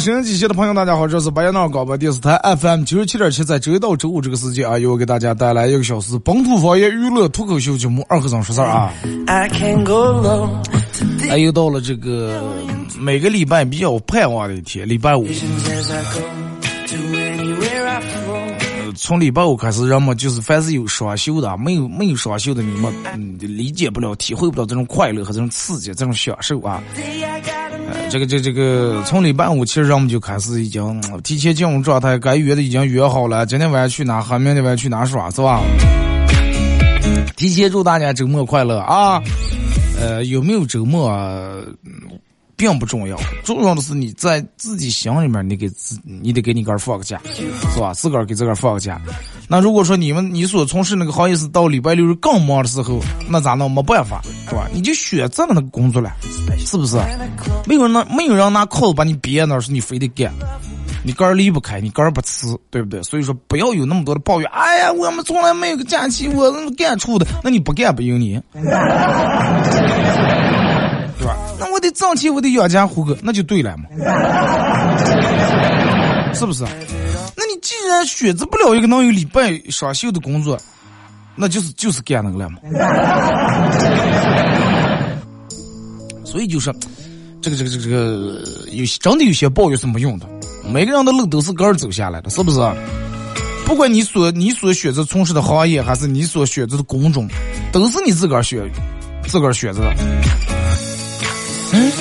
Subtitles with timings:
[0.00, 8.90] 收音机前的朋友，大家好，这是白彦淖尔广播电视台 FM 九十七点七，在周一到周五这个时间啊，由我给大家带来一个小时本土方言娱乐脱口秀节目《二和尚说事儿》啊。
[11.28, 12.42] 哎，又到了这个
[12.98, 15.26] 每个礼拜比较盼望的一天，礼拜五。
[18.96, 26.82] 从礼拜五开始，人们就是凡是有双休的，没有没有双休的，你们嗯理解不了，体会不到这种快乐和这种刺激，这种享受啊。
[28.10, 35.62] 这个这这个从礼拜五其实我们就开始已经提前进入状态，该约的已经约好了，今天晚上去哪喝，明天晚上去哪耍，是吧？
[37.36, 39.22] 提前祝大家周末快乐啊！
[40.00, 41.08] 呃，有没有周末？
[42.60, 47.18] 并不重要，重要的是你在自己心里面，你给自，你得给你个儿放个假，
[47.72, 47.94] 是吧？
[47.94, 49.00] 自个儿给自个儿放个假。
[49.48, 53.00] 那如果说你们你所从事那个行业是到礼拜六日更忙的时候，
[53.30, 53.70] 那咋弄？
[53.70, 54.68] 没办法，是吧？
[54.74, 56.12] 你就选择了那个工作了，
[56.58, 56.98] 是不是？
[57.66, 60.30] 没有人拿没有人拿铐子把你憋那，是你非得干，
[61.02, 63.02] 你个儿离不开，你个儿不辞，对不对？
[63.04, 64.50] 所以说不要有那么多的抱怨。
[64.50, 68.38] 哎呀，我们从来没有个假期，我干出的，那你不干不用你。
[71.80, 73.84] 得挣钱，我得养家糊口，那就对了嘛，
[76.34, 76.64] 是不是？
[77.36, 80.58] 那你既然选择不了一个能有礼拜双休的工作，
[81.34, 82.58] 那就是就是干那个了嘛。
[86.24, 86.72] 所以就是，
[87.40, 90.26] 这个这个这个这个有真的有些抱怨是没用的。
[90.64, 92.60] 每个人的路都是个人走下来的，是不是？
[93.66, 97.28] 不管你所你所选择从事的行业，还是你所选择的工种，
[97.72, 98.70] 都是你自个儿选
[99.26, 99.94] 自个儿选择的。
[101.72, 101.92] 嗯，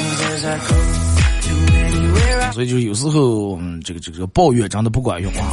[2.52, 5.52] 所以就是有时候，嗯这个这个抱怨真的不管用啊。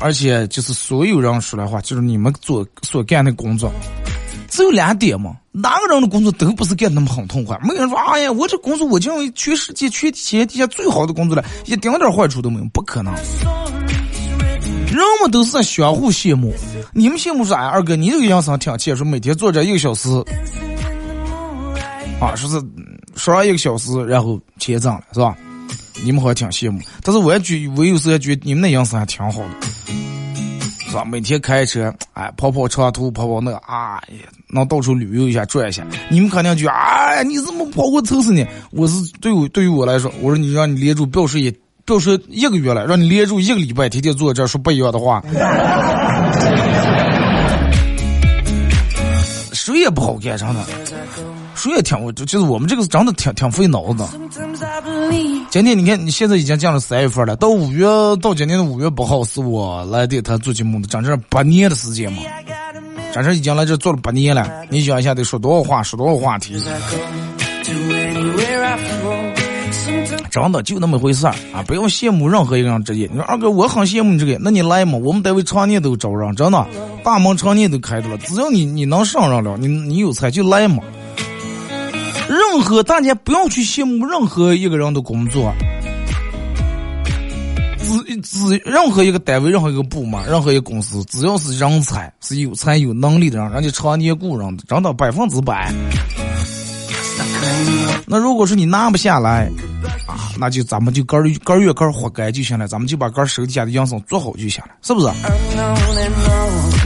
[0.00, 3.72] 而且就是所有人说的话，就是你们做所干的工作，
[4.48, 5.36] 只有两点嘛。
[5.52, 7.56] 哪个人的工作都不是干那么很痛快。
[7.62, 13.14] 没有人说，哎呀，我这工作我就为全世界全天下最好的工作了，一丁点坏处都没有，不可能。
[14.88, 16.52] 人们都是相互羡慕。
[16.92, 17.68] 你们羡慕啥呀？
[17.68, 20.08] 二哥，你这个养生挺气，说每天坐这一个小时。
[22.24, 22.60] 啊，说是
[23.16, 25.36] 说上一个小时，然后钱挣了，是吧？
[26.02, 29.48] 你们好像挺羡慕，但是我也觉，我有时候觉得你们那样子还挺好的，
[30.88, 31.04] 是吧？
[31.04, 35.86] 每天开车，哎，跑跑长途，跑跑那，哎呀，能到处旅游一下，转一下。
[36.10, 38.44] 你们肯定觉得，哎呀，你怎么跑过凑死呢？
[38.72, 41.54] 我是对我对于我来说，我说你让你连住，不要说也，
[41.84, 45.22] 不要说一个月了，让你连住一个礼拜，天天坐这说不一样的话，
[49.52, 50.64] 谁也不好干，真的。
[51.64, 54.08] 谁也挺，就是我们这个是真的挺挺费脑子的。
[55.48, 57.86] 今天你看，你现在已经进了三月份了，到五月
[58.20, 62.18] 到今年的五月八号是我来电台做节目的，整整八年的时间嘛，
[63.14, 64.46] 整整已经来这做了八年了。
[64.68, 66.62] 你想一下，得说多少话，说多少话题。
[70.30, 71.64] 真的就那么回事儿啊！
[71.66, 73.08] 不要羡慕任何一个人职业。
[73.10, 74.98] 你说二哥，我很羡慕你这个，那你来嘛？
[74.98, 76.66] 我们单位常年都招人，真的，
[77.02, 78.18] 大门常年都开着了。
[78.18, 80.82] 只要你你能上上了，你你有才就来嘛。
[82.28, 85.52] 任何大家不要去羡慕任何一个人的工作，
[87.78, 95.72] 只只任何一个单位、任何一个部门、任何一个公司，只要是人才是有才有能力的人，人家常年雇人，涨到百分之百。
[98.06, 99.50] 那如果说你拿不下来，
[100.06, 105.08] 啊，那就咱们就根儿根儿越根儿活该就行了，咱们就把根儿手底下的养生做好就行了，是不是？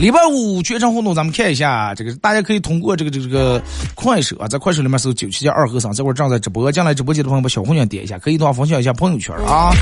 [0.00, 3.60] 礼拜五全程互动，咱们看一下这个，大家可以通过这个这个这个
[3.96, 9.72] 快手啊，在快手里面搜九七加二和尚，这会儿正在直播，进来直播间的朋友把小红心点一下，可以的话分享一下朋友圈啊。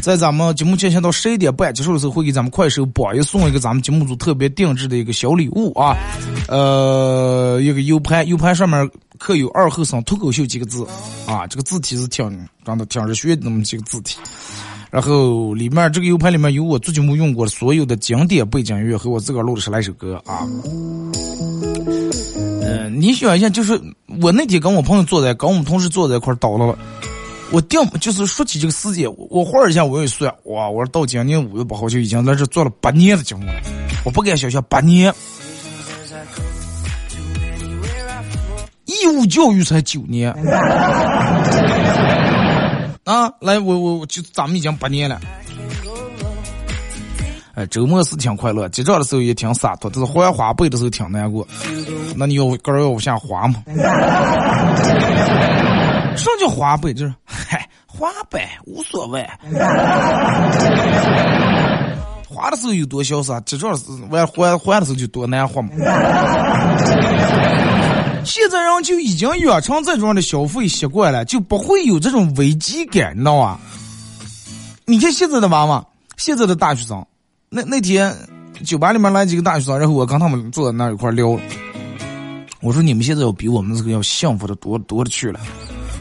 [0.00, 5.96] 在咱们节目进行到十一点半结束的时候，会给咱们快手榜一送一个咱们节目组特别定制的一个小礼物啊，
[6.46, 8.88] 呃，一个 U 盘，U 盘上面
[9.18, 10.86] 刻有“二后生脱口秀”几个字
[11.26, 14.18] 啊，这个字体是挺长的挺热血的那么几个字体。
[14.94, 20.46] 然后里面这个 U 盘里面有我最近没用过的所有的经典背景音乐和我自个儿录的十来首歌啊。
[22.62, 23.76] 嗯，你想一下，就是
[24.22, 26.78] 我那天跟我朋友坐在，跟我们同事坐在一块儿叨唠了。
[27.50, 30.70] 我定就是说起这个时间，我画一下我也算，哇！
[30.70, 33.52] 我说到今年五月八号就已经在这做了八年的节目了，
[34.04, 35.12] 我不敢想象八年。
[38.84, 40.32] 义务教育才九年。
[43.04, 45.20] 啊，来，我我就咱们已经八年了。
[47.54, 51.46] 哎，周末是挺快乐，结账的时候也挺洒脱，但是还花呗的时候挺难过。
[52.16, 53.62] 那你要个人要往下花吗？
[56.16, 56.92] 什么叫花呗？
[56.92, 59.24] 就是嗨，花呗无所谓。
[62.28, 65.68] 花的时候有多潇洒，结账时完还还的时候就多难花嘛。
[68.24, 73.60] 现在人就已经养成这种的消费习惯了，就不会有这种危机感，你知道吧？
[74.86, 75.84] 你看现在的娃娃，
[76.16, 77.04] 现在的大学生，
[77.48, 78.14] 那那天
[78.64, 81.38] 酒吧里面来几个大学生，然后我跟他们坐在那一块聊，
[82.60, 85.40] 我说你们现在要比我们这个要幸福的多多的去了。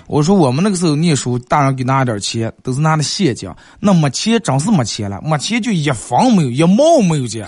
[0.08, 3.50] 我说我们那个时候念书，大人给拿点钱，都是拿的现金，
[3.80, 7.48] 那没钱真是没钱了，没钱就一分没有，一毛没有钱，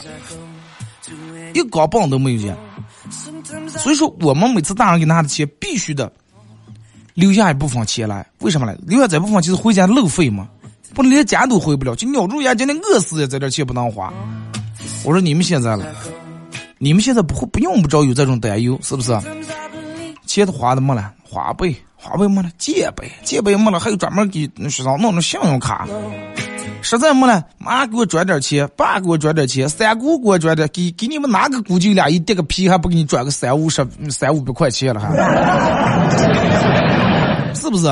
[1.54, 2.58] 一钢镚都没有钱。
[3.68, 6.12] 所以说，我们每次大人给拿的钱，必须的
[7.14, 8.26] 留下一部分钱来。
[8.40, 8.78] 为什么呢？
[8.88, 10.48] 留下这部分就是回家路费嘛，
[10.94, 14.14] 不能连家都回不了，就咬住牙，今天饿死也在这钱不能花。
[15.04, 15.86] 我说你们现在了，
[16.78, 19.18] 你们现在不会不用不着有这种担忧，是不是？
[20.26, 25.88] 钱都花的没了，花呗花呗没了，借呗借呗没了，还有专门给学生弄的信用卡。
[26.86, 35.10] 实在没了，妈给我转点钱，爸给我转点钱，三姑给我转点，给给你们哪个姑舅俩一叠个皮还不给你转个三五十、三五百块钱了还？
[37.56, 37.88] 是不是？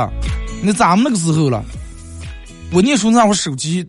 [0.62, 1.64] 那咱们那个时候了，
[2.72, 3.84] 我念书那会儿手机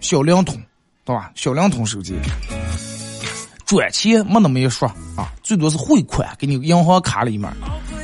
[0.00, 0.54] 小灵通，
[1.02, 1.30] 对吧？
[1.34, 2.14] 小灵通手机，
[3.64, 4.86] 转钱没那么一说
[5.16, 7.50] 啊，最多是汇款给你银行卡里面，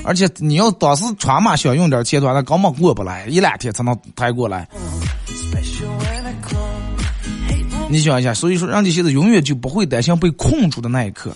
[0.02, 4.67] 而且你要当时穿嘛想用点钱的话，那根本过不来，一两天才能抬过来。
[7.88, 11.35] 你想一下，所以说，人家现在永远就不会担心被困住的那一刻，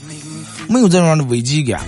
[0.68, 1.80] 没有这样的危机感。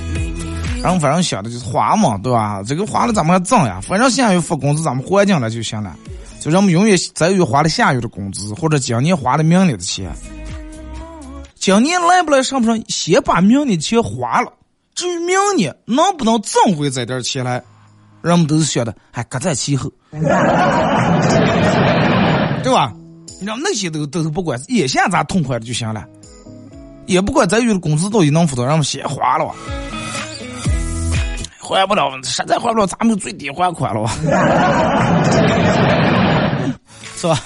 [0.83, 2.63] 然后反正想的就是花嘛，对吧？
[2.65, 5.95] 这个花了咱们还挣呀，反正下月发工资咱们还进来就行了。
[6.41, 10.13] 就让我们永远在于花了下月的工资，或者今年花了明年的钱。
[11.55, 14.53] 今年来不来上不上，先把明年钱花了。
[14.95, 17.63] 至于明年能不能挣回这点钱来，
[18.23, 19.91] 人们都是想的，还搁在其后，
[22.67, 22.93] 对吧？
[23.41, 26.05] 你让那些都都是不管，眼下咱痛快的就行了，
[27.07, 29.55] 也不管咱月的工资到底能付多少，让我们先花了吧，
[31.61, 34.11] 还不了，实在还不了，咱们就最低还款了吧，
[37.15, 37.41] 是吧？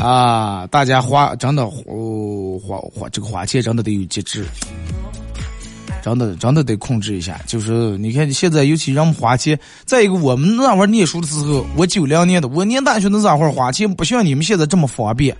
[0.00, 1.76] 啊，大家花真的花
[2.66, 4.44] 花花这个花钱真的得有节制，
[6.04, 7.40] 真的真的得控制一下。
[7.46, 15.34] 就是你看现在尤其让我们花钱，再一个我们那会儿念书的时候，我九零年的，我念大学的那会儿花钱不像你们现在这么方便。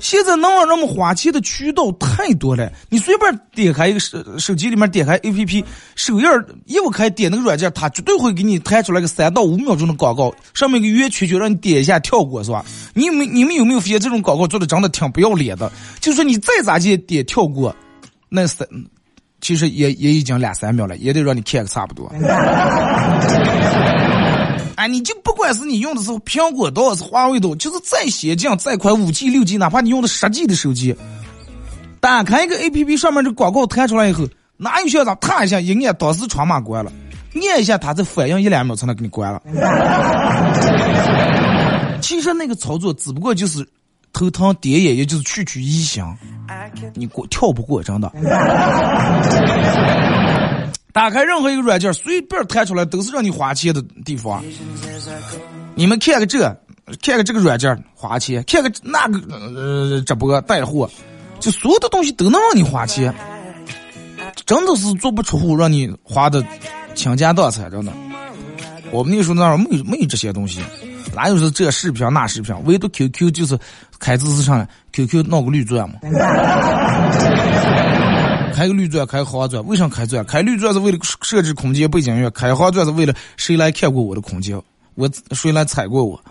[0.00, 5.62] 现在能让人们花钱的渠道太多了，你随便点开一个手手机里面点开 A P P，
[5.94, 6.26] 首页
[6.64, 12.64] 一不开点那个软件，它绝对会给你弹出来个三到五秒钟的广告，上面个圆圈圈让你点一下跳过，是吧？
[12.94, 15.70] 你们你们有没有发现这种广告做的真的挺不要脸的？
[16.00, 17.76] 就说你再咋地点跳过，
[18.30, 18.66] 那三
[19.40, 22.12] 其实也也已经两三秒了，也得让你看个差不多。
[24.76, 30.96] 哎，你就不管是你用的是苹果刀还是华为刀，就是再先进再快五 G 六 G，哪怕你用的十 G 的手机，
[32.00, 36.90] 打开一个 A P P 上面这广告弹出来以后，哪有校长踏一下一按，当时窗码关了，
[37.34, 39.42] 按一下它再反应一两秒才能给你关了。
[42.00, 43.58] 其实那个操作只不过就是
[44.12, 46.16] 头疼点眼，也就是区区一响，
[46.94, 48.10] 你过跳不过，真的。
[50.92, 54.42] 打开任何一个软件，随便弹出来都是让你花钱的地方。
[55.76, 56.40] 你们看个这，
[57.00, 59.20] 看个这个软件花钱，看个那个
[59.54, 60.90] 呃直播带货，
[61.38, 63.14] 就所有的东西都能让你花钱，
[64.44, 66.44] 真的是足不出户让你花的
[66.96, 67.92] 倾家荡产，真的。
[68.90, 70.60] 我们那时候那会儿没有没有这些东西，
[71.14, 73.56] 哪有是这视频那视频，唯独 QQ 就是
[74.00, 75.96] 开支是上来 QQ 闹个绿钻嘛。
[78.52, 80.24] 开个绿钻，开个黄钻，为啥开钻？
[80.24, 84.60] 开绿钻是为了设置空间背景音乐，开黄钻是为了谁来看过我的空间，
[84.96, 86.20] 我谁来踩过我。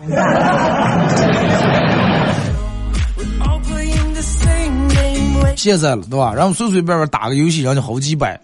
[5.56, 6.32] 现在了，对吧？
[6.34, 8.40] 然后随随便便打个游戏，人家好几百，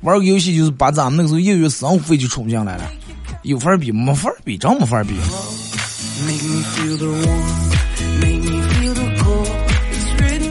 [0.00, 2.84] 玩个游戏就是把咱们那个时候业余生活费就冲进来了。
[3.44, 5.14] 有法比没法比，真没法比。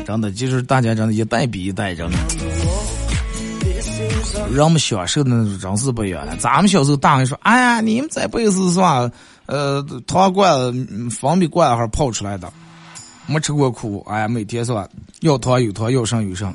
[0.09, 2.17] 真的就是大家真的，一代比一代，真的。
[4.51, 6.35] 人们享受的那种真是不一样了。
[6.37, 9.07] 咱们小时候，大人说：“哎呀，你们这辈子是吧？
[9.45, 12.51] 呃，糖罐子、方便罐还泡出来的，
[13.27, 14.03] 没吃过苦。
[14.09, 14.89] 哎呀，每天是吧？
[15.19, 16.51] 要糖有糖，要剩有剩。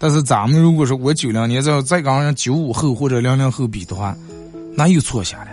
[0.00, 4.16] 但是咱们如果说我九零年再再跟人九五后或者零零后比的话，
[4.74, 5.50] 那又错下了。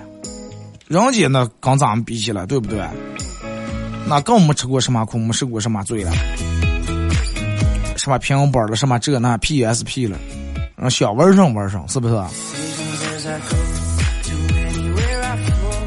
[0.88, 2.84] 人家那跟咱们比起来，对不对？
[4.08, 6.12] 那更没吃过什么苦，没受过什么罪了。
[8.04, 10.18] 什么平板了，什么这那 PSP 了。”
[10.76, 12.14] 让小玩上玩上，是不是？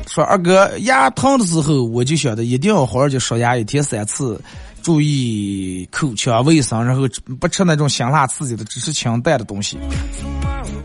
[0.08, 4.40] 说二哥牙疼的时候，我就晓得一定要好好去刷牙，一天三次，
[4.80, 7.02] 注意口腔卫生，然后
[7.38, 9.76] 不吃那种辛辣刺激的，只吃清淡的东西。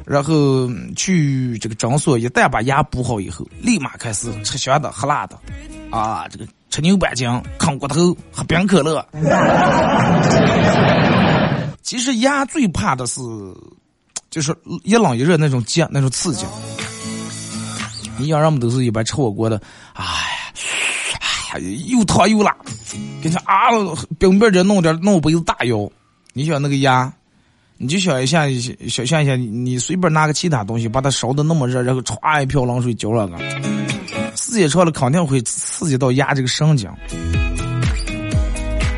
[0.06, 5.40] 然后去这个诊所，一旦把牙补好以后，立马开始吃香的喝辣的，
[5.92, 9.06] 啊，这个吃牛板筋、啃骨头、喝冰可乐。
[11.84, 13.22] 其实鸭最怕的是。
[14.30, 16.46] 就是一冷一热那种劲，那种刺激。
[18.18, 19.62] 你想，人们都是一般吃火锅的，
[19.92, 22.56] 哎呀，又烫又辣，
[23.22, 23.68] 跟你啊，
[24.18, 25.92] 冰冰的弄点弄杯子大药。
[26.32, 27.12] 你想那个鸭，
[27.76, 28.46] 你就想一下，
[28.88, 33.38] 想象一下，你随便拿个其他东西，把它烧的那么热，然后歘一瓢冷水浇上个，
[34.52, 36.90] 时间长了肯定会刺激到牙这个神经。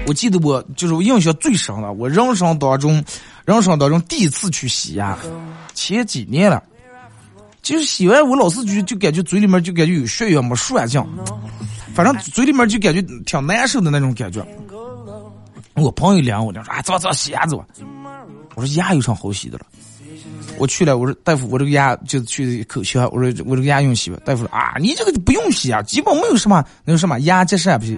[0.05, 3.03] 我记得我就是我印象最深的，我人生当中。
[3.45, 5.17] 人生当中第一次去洗牙，
[5.73, 6.63] 前几年了，
[7.61, 11.03] 就是洗完我老是就就感觉嘴里面就感觉有血一样没涮进，
[11.93, 14.41] 反正嘴里面就感觉挺难受的那种感觉。
[15.73, 17.65] 我朋友连我，就说啊走走洗牙走吧。
[18.55, 19.65] 我说牙有啥好洗的了？
[20.57, 24.17] 我去了，我说大夫，我这个牙就去口腔，我说我这个牙用洗吧。
[24.23, 27.97] 大夫说啊，你这个不用洗啊，基本没有什么那个什么牙结石啊不行。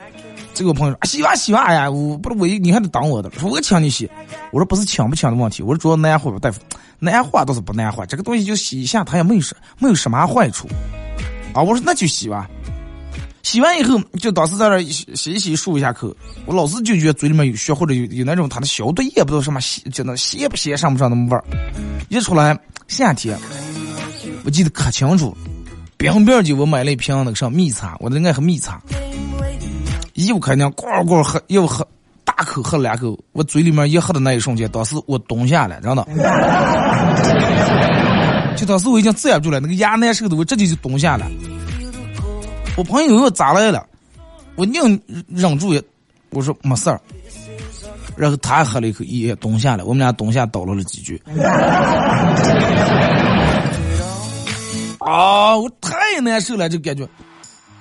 [0.54, 3.30] 这个朋友说洗吧洗吧，哎呀，我不是我，你还得等我的。
[3.32, 4.10] 说我请你洗，
[4.52, 6.62] 我说不是请不请的问题，我说主要难化吧，大夫，
[6.98, 10.68] 难化倒是不难化，这个东西就洗一下，它也没有什没有什么坏处。
[11.54, 12.50] 啊，我说那就洗吧。
[13.46, 16.12] 洗完以后，就当时在那洗一洗漱一下口，
[16.48, 21.44] 我老是就觉得嘴里面有血，或者有有那种它的消毒液不知道什么洗，就那洗不洗上不上那么味儿。
[22.10, 23.38] 一出来夏天，
[24.46, 25.38] 我记得可清楚，
[25.96, 28.82] 冰冰的我买了一瓶那个什么蜜茶，我的爱喝蜜茶。
[30.14, 31.88] 一不开娘，呱呱喝，又喝，
[32.24, 36.04] 大口喝两口，我嘴里面一喝的那一瞬间，当时我蹲下了，真的，
[38.58, 41.28] 就当时我已经止不住了，那个牙难受的，我直接就蹲下了。
[42.76, 43.86] 我朋友又咋来了？
[44.56, 45.74] 我宁忍住，
[46.30, 47.00] 我说没事儿。
[48.16, 51.22] 然后他喝了一口，也蹲下了，我们俩蹲下叨唠了几句。
[55.00, 57.06] 啊，我太难受了，这感觉。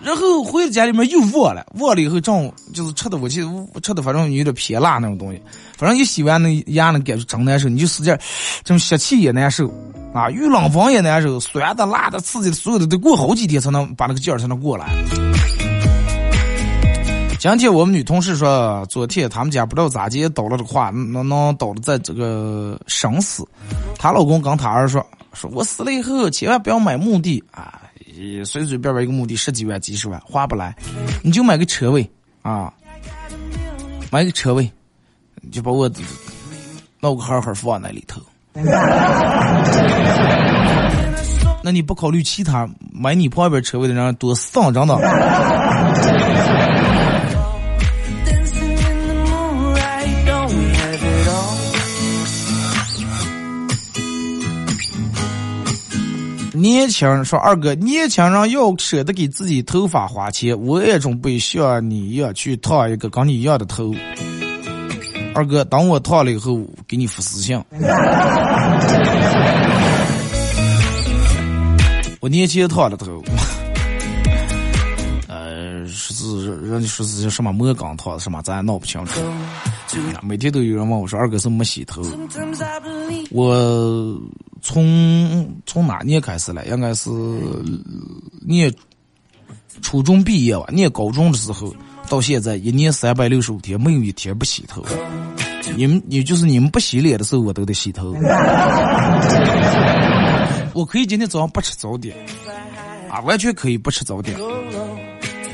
[0.05, 5.41] 然后回到家里面又饿了，饿了以后正就是吃的，我记得吃的反正有点偏辣那种东西，
[5.79, 8.15] 反正一洗完那牙那感觉真难受，你就使劲，
[8.63, 9.67] 这种吸气也难受，
[10.13, 14.87] 啊，遇冷风也难受，酸的、辣的、刺激的，所有的得过好几天才能把那个劲儿才能过来。
[17.39, 23.43] 今天我们女同事说，昨天他们家不知道咋接倒了的话，能能倒了在这个生死，
[23.99, 27.81] 她老公跟她儿说，说我死了以后千万不要买墓地啊。
[28.45, 30.75] 随随便便一个墓地十几万几十万花不来，
[31.23, 32.09] 你就买个车位
[32.43, 32.73] 啊，
[34.11, 34.71] 买个车位，
[35.51, 35.91] 就把我
[37.01, 38.21] 弄个盒盒放那里头。
[41.63, 44.99] 那你不考虑其他买你旁边车位的人多丧着呢？
[56.65, 63.95] 年轻人说：“二哥，年轻人要舍得给自己头发花钱，我也准备像你一样去烫一个跟你一样的头。
[65.35, 67.63] 二哥，等我烫了以后，给你发私信。
[72.19, 73.23] 我年前烫了头，
[75.29, 79.21] 呃，说是人家说是什么摩钢烫什么，咱也闹不清楚。
[80.23, 82.03] 每天都有人问我说：二哥是没洗头？
[83.33, 84.19] 我。”
[84.65, 86.65] 从从哪年开始了？
[86.65, 87.11] 应该是
[88.41, 88.73] 念
[89.83, 91.77] 初中毕业吧，念高中的时候
[92.09, 94.83] 到现在，一年三百六十五天，没有一天不洗头。
[95.77, 98.15] 你们，也就是你们不洗脸的时候，我都得洗头。
[100.73, 102.17] 我可以今天早上不吃早点，
[103.11, 104.35] 啊，完全可以不吃早点，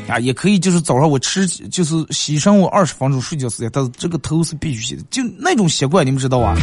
[0.06, 6.54] 啊，也可以就是早上我吃，就是洗上我二十分钟睡觉时间，但是这个头是必须洗的，就那种习惯，你们知道啊？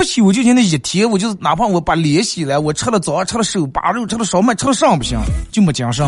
[0.00, 5.18] 不洗我就天那一天，我就哪怕我把脸洗了，我吃了早上吃了手扒肉，吃了烧麦，吃了上不行，
[5.52, 6.06] 就没精神。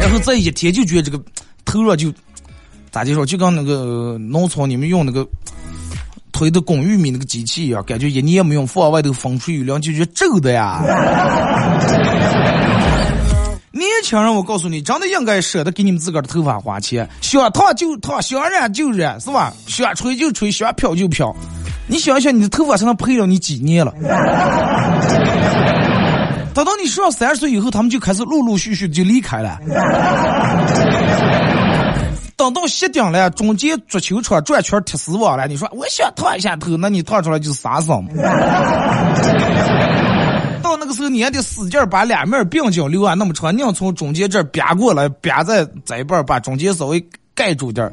[0.00, 1.20] 然后这一天就觉得这个
[1.64, 2.14] 头上就
[2.92, 5.26] 咋就说，就跟那个农村你们用那个
[6.30, 10.80] 推的拱玉米那个机器一样，感觉一年没用，放外头风吹雨淋就觉得皱的呀。
[13.72, 19.52] 年轻人，我告诉你，真的应该舍得给你们自个儿的头发花钱，想烫就烫，想染就染，是吧？
[19.66, 21.34] 想吹就吹，想漂就漂。
[21.90, 23.92] 你想一想，你的头发才能陪了你几年了？
[26.54, 29.58] 等到你上三十岁以后，他们就开始陆陆续续就离开了。
[32.36, 35.46] 等到熄顶了，中间足球场转圈踢死我了。
[35.46, 38.06] 你说我想烫一下头，那你烫出来就是啥声？
[40.62, 47.04] 到那个时候，你还得使劲把两面并角留啊那么长，你要从中间这儿别过来，别在这一半把中间稍微
[47.34, 47.92] 盖住点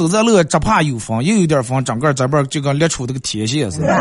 [0.00, 3.88] 走在路只怕有风，又有点风，整个这边就跟裂出这个铁线似的。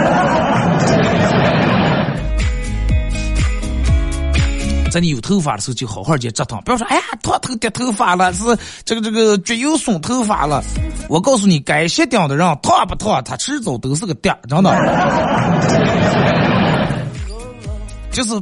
[4.89, 8.45] 在你有头发的时候，就好好去折腾，不要说哎呀烫头掉头发了，是
[8.85, 10.63] 这个这个绝油松头发了。
[11.09, 14.71] 我告诉你，该卸顶的人烫不烫，他迟早都是个点，真的。
[18.09, 18.41] 就是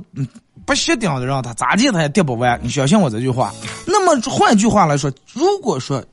[0.64, 2.60] 不卸顶的人，他咋地他也掉不完。
[2.62, 3.52] 你相信我这句话。
[3.88, 6.06] 那么换句话来说，如果说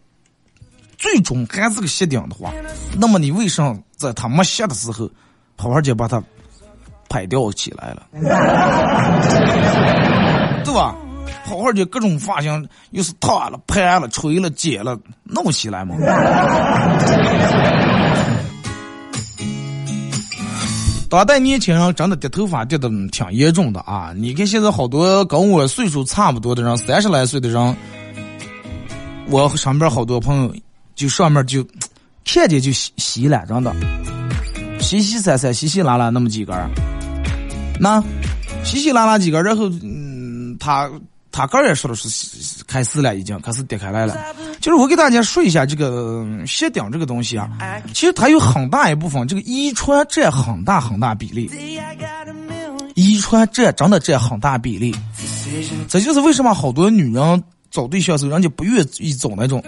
[1.05, 2.51] 最终还是个卸顶的话，
[2.97, 5.07] 那么你为什么在他没卸的时候，
[5.55, 6.23] 好好就把它
[7.11, 8.07] 拍掉起来了？
[10.65, 10.97] 对吧？
[11.45, 15.95] 好好就各种发型，又是烫了、盘了、吹了、剪了，弄起来嘛。
[21.11, 24.15] 当代年轻人真的掉头发掉的挺严重的啊！
[24.17, 27.77] 你看现在好多跟我岁数差不多的人，三十来岁的人，
[29.29, 30.55] 我上边好多朋友
[30.95, 31.67] 就上面就
[32.25, 33.75] 看见就稀稀了，真的，
[34.81, 36.71] 稀稀散散、稀稀拉拉那么几根儿，
[37.81, 38.03] 那
[38.65, 40.91] 稀稀拉拉几根儿，然后嗯，他。
[41.37, 44.17] 他个人也说的是开始了，已经开始跌开来了。
[44.61, 47.51] 就是我给大家说一下这个鞋顶这个东西啊，
[47.93, 51.51] 其实它有很大一部分这个遗传占很大很大比例，
[52.95, 54.95] 遗传占真的占很大比例。
[55.89, 59.61] 这就是为什么好多女人找对象的时候人家不愿意找那种。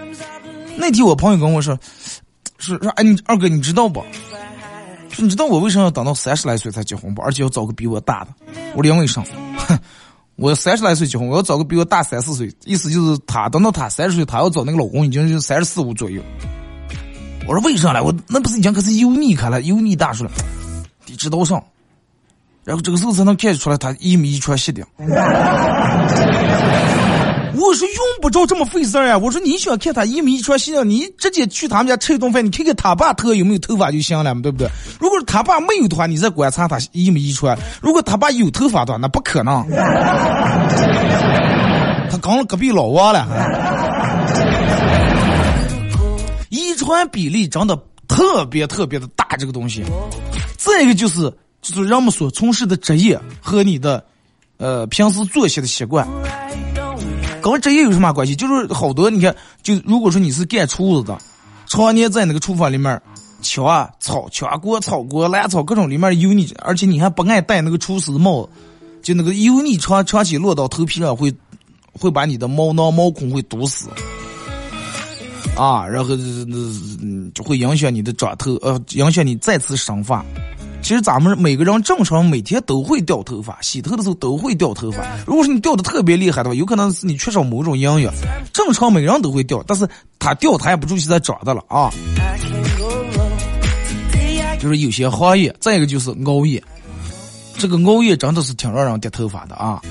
[0.76, 1.78] 那天我朋友跟我说，
[2.58, 4.04] 说说哎你二哥你知道不？
[5.18, 7.22] 你知道我为什么要等到三十来岁才结婚不？
[7.22, 8.28] 而且要找个比我大的？
[8.74, 9.22] 我说因为啥？
[9.56, 9.78] 哼。
[10.36, 16.20] 我三十来岁结婚，我要找个比我大三四岁，意思就是他等到他三十岁，他要找那个老公已经是三十四五左右。
[17.46, 18.04] 我说为啥呢？
[18.04, 20.30] 我那不是已经开始油腻开了，油腻大叔了，
[21.06, 21.64] 得知道上，
[22.64, 24.86] 然后这个时候才能看出来他一米一穿鞋的。
[27.58, 29.16] 我说用不着这么费事儿呀！
[29.16, 34.68] 我说你想看他一米一穿细的，你直接去他们家吃一顿饭，你看看他爸头有没有头发就行了嘛，对不对？
[35.00, 39.66] 如果是他爸没有的话，你再观察他一米一穿；如果他爸有头发的话，那不可能。
[42.10, 43.26] 他刚隔壁老王了。
[46.50, 49.82] 遗传比例真的特别特别的大，这个东西。
[50.56, 54.04] 再一个就是就是人们所从事的职业和你的
[54.58, 56.06] 呃平时作息的习惯。
[57.52, 58.34] 跟职业有什么关系？
[58.34, 61.18] 就是好多，你看，就如果说你是干厨子的，
[61.66, 63.00] 常年在那个厨房里面
[63.42, 63.64] 敲
[64.00, 68.48] 炒、炝锅、炒锅、烂炒各种里面油腻，而且你还不爱戴那个厨师帽，
[69.02, 71.32] 就那个油腻长长期落到头皮上会
[71.92, 73.88] 会把你的毛囊毛孔会堵死
[75.54, 80.24] 啊，然后那就会影响你的长头，呃，影响你再次生发。
[80.82, 85.04] 其实咱们每个人正常每天都会掉头发，洗头的时候都会掉头发。
[85.26, 88.14] 如果是你掉的特别厉害的话，有可能是你缺少某种营养。
[88.52, 91.90] 正常每个人都会掉，但是他掉他也不注意在长的了啊。
[94.60, 96.62] 就是有些行业，再一个就是熬夜，
[97.58, 99.82] 这个熬夜真的是挺让人掉头发的啊。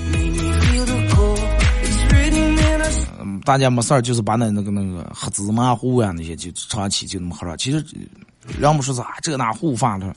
[3.46, 7.82] 大家没事儿就是把那那个那个黑芝麻糊啊那些就长期就那么喝了，其实
[8.58, 10.12] 人们说啥这那护发的。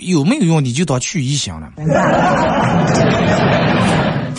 [0.00, 0.64] 有没有用？
[0.64, 1.72] 你就当去一行了。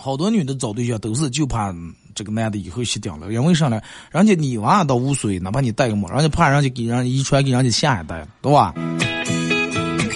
[0.00, 1.74] 好多女的找对象都是就怕
[2.14, 3.78] 这个男的以后洗掉了，因为啥呢？
[4.10, 8.74] 人家你娃倒无所谓，哪怕你戴个帽，人家怕人家给人遗传给人家下一代了，对吧？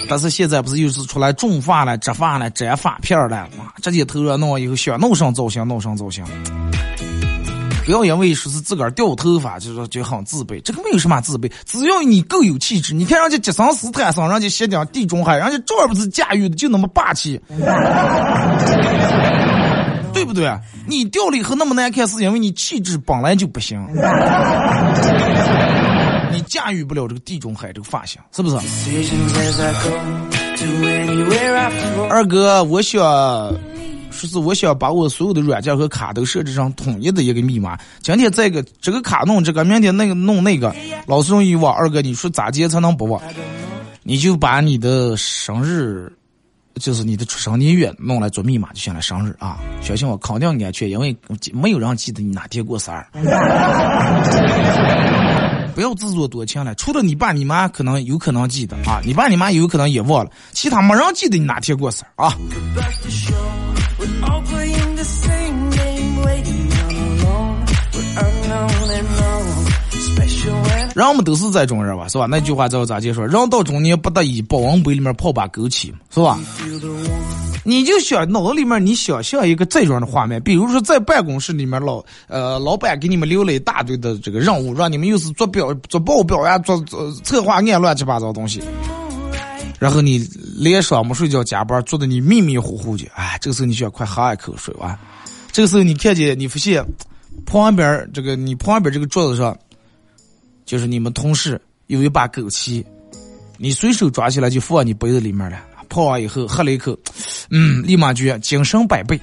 [0.09, 6.25] 但是现在不是又是出来种发了、植发了、摘发片了，哇，直接头上弄完以后想弄上造型，弄上造型。
[7.85, 10.61] 不要因为说是自个儿掉头发，就说就很自卑。
[10.61, 12.93] 这个没有什么自卑，只要你够有气质。
[12.93, 17.41] 你看人家杰森斯坦森，人家写点地中海，人家照样不是驾驭的就那么霸气，
[20.13, 20.49] 对不对？
[20.87, 23.85] 你掉了以后那么难看，是因为你气质本来就不行。
[26.31, 28.55] 你驾驭不了这个地中海这个发型，是不是？
[32.09, 33.01] 二哥，我想
[34.27, 37.77] 说是我想把我所有的软件和卡都设置上统一的一个密码。
[38.01, 40.73] 今天这个这个卡弄这个，明天那个弄那个，
[41.05, 41.73] 老是容易忘。
[41.73, 43.21] 二哥，你说咋接才能不忘？
[44.03, 46.11] 你就把你的生日，
[46.75, 49.01] 就是你的出生年月弄来做密码就行了。
[49.01, 51.15] 生日啊，相信我，肯定安全，因为
[51.51, 53.03] 没有人记得你哪天过生日。
[55.73, 62.37] 不要自作多情了，除了你爸你妈可能有可能记得啊，你爸你妈有可能也忘了，其他没人记得你哪天过生日啊。
[70.95, 72.27] 人们都是这种人吧，是吧？
[72.29, 73.25] 那句话叫咋介说？
[73.25, 76.39] 人到中年不得已，保温杯里面泡把枸杞，是吧？
[77.65, 88.61] 你就想脑子里面，你想象一个这样的画面，比如说在办公室里面，老呃老板给你们留了一大堆的这个任务，让你们又是做表、做报表呀，做做策划案乱七八糟东西，
[89.83, 90.17] 然后你
[90.55, 94.97] 连上没睡觉加班，做的你迷迷糊糊的，哎，这个时候你需要快喝一口水哇！
[95.51, 96.81] 这个时候你看见你发现
[97.45, 99.53] 旁边这个你旁边这个桌子上，
[100.63, 102.81] 就是你们同事有一把枸杞，
[103.57, 105.61] 你随手抓起来就放你杯子里面了。
[105.89, 106.97] 泡完以后喝了一口，
[107.49, 109.19] 嗯，立马觉精神百倍，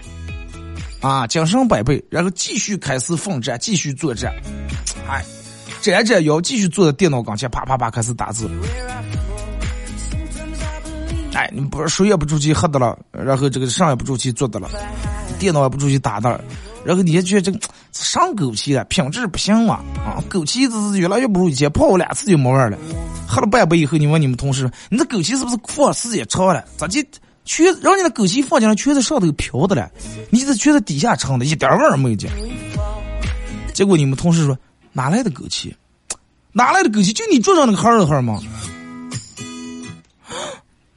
[1.01, 4.31] 啊，精神百倍，然后继续开始奋战，继续作战，
[5.09, 5.25] 哎，
[5.81, 8.47] 站着腰，继续坐在电脑跟前，啪啪啪开始打字。
[11.35, 14.69] 哎，你不是水也不出去喝的了，然后这个上也不出去做的了，
[15.39, 16.43] 电脑也不出去打的了。
[16.85, 17.59] 然后你也觉得这个
[17.93, 19.75] 上枸杞了，品质不行嘛？
[20.05, 22.79] 啊，枸杞子是越来越不如以前，泡两次就没味了。
[23.29, 26.65] 喝了半杯以后，你问你们同事，你这枸杞是不是放时间长了？
[26.77, 27.01] 咋就
[27.45, 29.91] 全让你的枸杞放进来，全在上头飘的了？
[30.31, 32.31] 你这全在底下盛的，一点味儿没有见。
[33.73, 34.59] 结果你们同事说，
[34.93, 35.73] 哪来的枸杞？
[36.53, 37.13] 哪来的枸杞？
[37.13, 38.41] 就你桌上那个盒儿盒吗？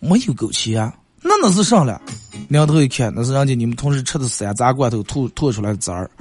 [0.04, 0.94] 没有枸杞啊。
[1.22, 2.02] 那那是啥了？
[2.50, 6.12] 两头一看，那是人家你们同事吃的山楂罐头吐吐出来的汁儿。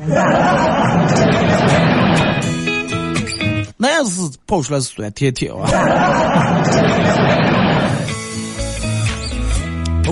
[3.76, 5.68] 那也是泡出来是酸甜甜啊！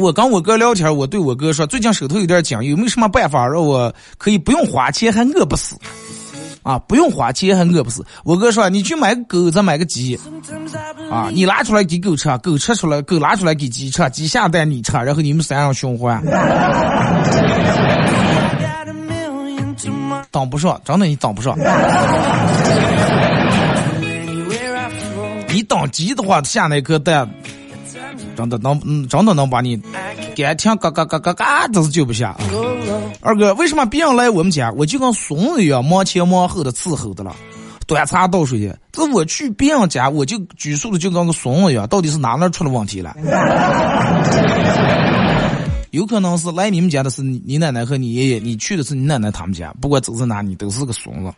[0.01, 5.77] 我跟我哥聊天，我对我哥说，最近手头有点紧，有没有什么办法让我可以不用花钱还饿不死？
[6.63, 8.05] 啊，不用花钱还饿不死。
[8.25, 10.19] 我哥说，你去买个狗，再买个鸡，
[11.11, 16.23] 啊，你拿出来给狗吃，狗吃出来，狗拿出来给鸡吃，鸡下蛋你吃，然后你们三人循环。
[20.31, 21.57] 挡不上，真的你挡不上。
[25.49, 27.29] 你挡鸡的话，下那颗蛋。
[28.37, 29.77] 真的能，嗯，真的能把你
[30.37, 32.35] 感情嘎嘎嘎嘎嘎，都是救不下。
[33.23, 37.37] 二哥，为什么别人来我们家，我就跟孙子一样忙前忙后的伺候的了，
[37.87, 38.79] 端茶倒水的。
[38.91, 43.15] 这我去别人家，我就拘束的就跟个孙子一样，到底是哪哪出了问题了？
[45.91, 51.31] 有可能是来你们家的是你奶奶和你爷爷，你去的是你奶奶他们家，不管走在哪，你都是个孙子。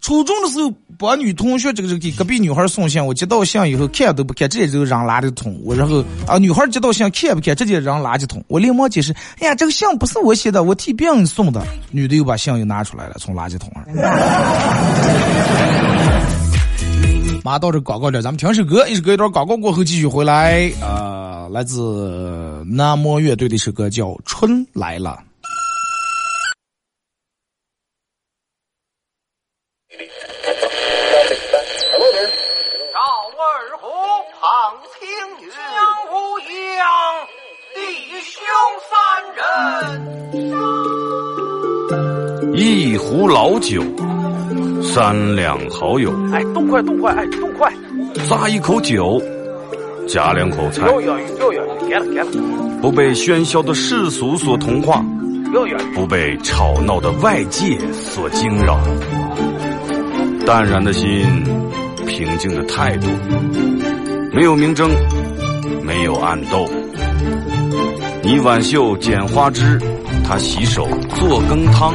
[0.00, 5.60] 初中的时候，把女同学这个这个给隔壁女孩送信，我接到信以后看都不看，直接就扔垃圾桶。
[5.62, 8.42] 我然后啊，女孩接到信看不看，直接扔垃圾桶。
[8.48, 11.62] 我连忙解释，哎呀，这个信不是我写的，我替别人送的。
[11.90, 13.84] 女的又把信又拿出来了，从垃圾桶上。
[17.42, 20.70] 马上到这广告点，咱们听首歌，一首歌一段广告过后继续回来。
[20.82, 25.18] 呃，来自南摩乐队的一首歌叫《春来了》。
[42.54, 43.82] 一壶老酒，
[44.82, 46.12] 三两好友。
[46.32, 47.72] 哎，动快动快，哎，动快！
[48.28, 49.20] 咂一口酒，
[50.06, 50.86] 夹两口菜。
[52.80, 55.04] 不被喧嚣的世俗所同化。
[55.94, 58.78] 不被吵闹的外界所惊扰，
[60.46, 61.26] 淡然的心，
[62.06, 63.08] 平静的态度，
[64.32, 64.88] 没有明争，
[65.82, 66.68] 没有暗斗。
[68.22, 69.78] 你挽袖剪花枝，
[70.26, 70.86] 他洗手
[71.18, 71.94] 做羹汤，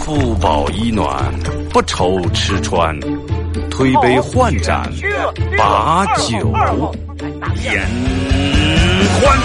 [0.00, 1.32] 腹饱衣暖，
[1.70, 2.98] 不愁吃穿，
[3.70, 4.90] 推杯换盏，
[5.58, 6.52] 把酒
[7.64, 7.86] 言
[9.20, 9.38] 欢。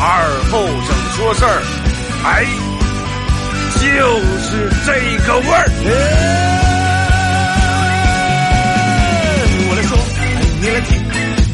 [0.00, 0.04] 二
[0.50, 1.60] 后生说事儿，
[2.24, 2.46] 哎，
[3.74, 3.80] 就
[4.38, 4.88] 是这
[5.26, 6.57] 个味儿。
[10.60, 11.00] 你来听，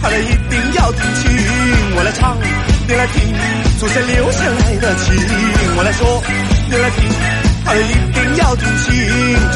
[0.01, 1.31] 他的一定要听清。
[1.95, 2.39] 我来唱，
[2.89, 3.21] 你来听。
[3.79, 5.15] 祖先留下来的情，
[5.77, 6.23] 我来说，
[6.71, 7.05] 你来听，
[7.81, 7.83] 一
[8.15, 8.95] 定要听清。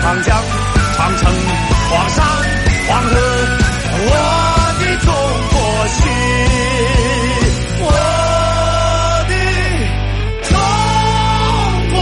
[0.03, 0.37] 长江、
[0.97, 1.33] 长城、
[1.89, 2.27] 黄山、
[2.89, 3.17] 黄河，
[4.05, 4.11] 我
[4.79, 5.09] 的中
[5.51, 5.57] 国
[5.97, 5.99] 心，
[7.81, 7.87] 我
[9.29, 9.33] 的
[10.49, 10.53] 中
[11.95, 11.97] 国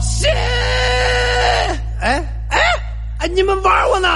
[0.00, 0.16] 心。
[2.00, 2.04] 哎
[2.48, 2.52] 哎
[3.18, 4.08] 哎，你们玩我呢？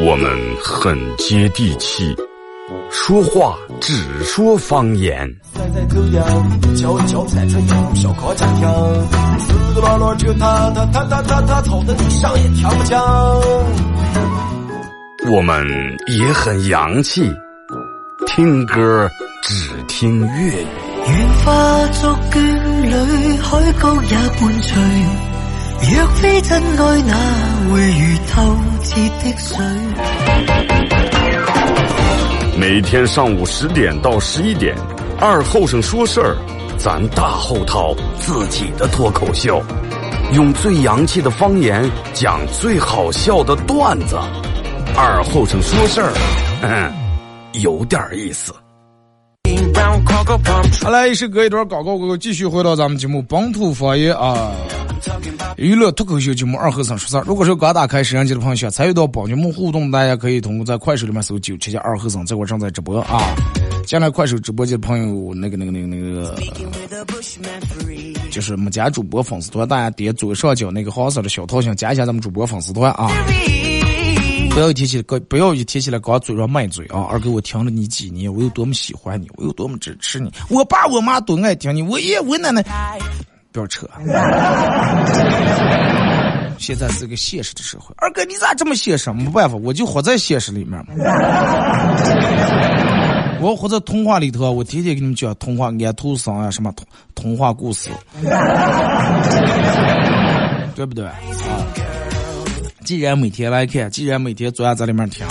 [0.00, 0.30] 我们
[0.62, 2.14] 很接地气，
[2.90, 5.26] 说话只说方言。
[15.26, 15.66] 我们
[16.06, 17.32] 也很洋气，
[18.26, 19.08] 听歌
[19.42, 20.66] 只听粤语。
[21.06, 22.38] 愿化作眷
[22.82, 25.33] 侣，海角也伴随。
[25.92, 27.14] 若非真爱，哪
[27.70, 29.58] 会如透彻的水？
[32.58, 34.74] 每天上午十点到十一点，
[35.20, 36.38] 二后生说事儿，
[36.78, 39.62] 咱大后套自己的脱口秀，
[40.32, 44.16] 用最洋气的方言讲最好笑的段子。
[44.96, 46.14] 二后生说事儿，
[46.62, 46.90] 嗯，
[47.60, 48.54] 有点意思。
[50.82, 54.50] 好来，一首歌一段广告过后，继续回到咱们节目本土方言啊。
[55.56, 57.24] 娱乐脱口秀节目二和尚说事儿。
[57.26, 63.20] 如果说刚打开摄像机的朋友，想参与到宝节目互动，大家可以通过在快手里面搜九七七二和尚，这会正在直播啊。
[63.86, 66.34] 进来快手直播间的朋友，那个那个那个那个，
[68.30, 73.08] 就是没加主播粉丝团，大家点左上角那个黄色的小桃心，加一下咱们主播粉丝团啊。
[74.50, 77.02] 不要一提起来，不要一提起来，刚嘴上卖嘴啊！
[77.10, 82.64] 二哥，我听了你几年，我有多么喜欢你，我有多么支持你，我爸我妈都爱听你，我爷我奶奶。
[83.54, 83.86] 不要扯！
[86.58, 89.12] 现在是个现实的社会，二哥你咋这么现实？
[89.12, 90.86] 没办法，我就活在现实里面嘛。
[93.40, 97.90] 我活在童话里头，我天天给你们讲童话、安徒生啊，什么童童话故事，
[100.74, 101.06] 对不对？
[101.06, 101.14] 啊！
[102.84, 105.24] 既然每天来看，既然每天坐在这里面听，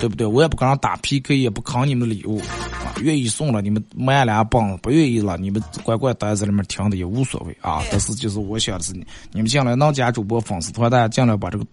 [0.00, 0.26] 对不对？
[0.26, 2.38] 我也不跟人打 PK，也不扛你们的礼物。
[2.40, 7.82] 啊愿意送了你们买俩棒，不愿意了你们乖乖待在里面听的也无所谓啊。
[7.90, 8.94] 但是就是我想的是，
[9.32, 11.66] 你们进来能加主播粉丝团，大家进来把这个，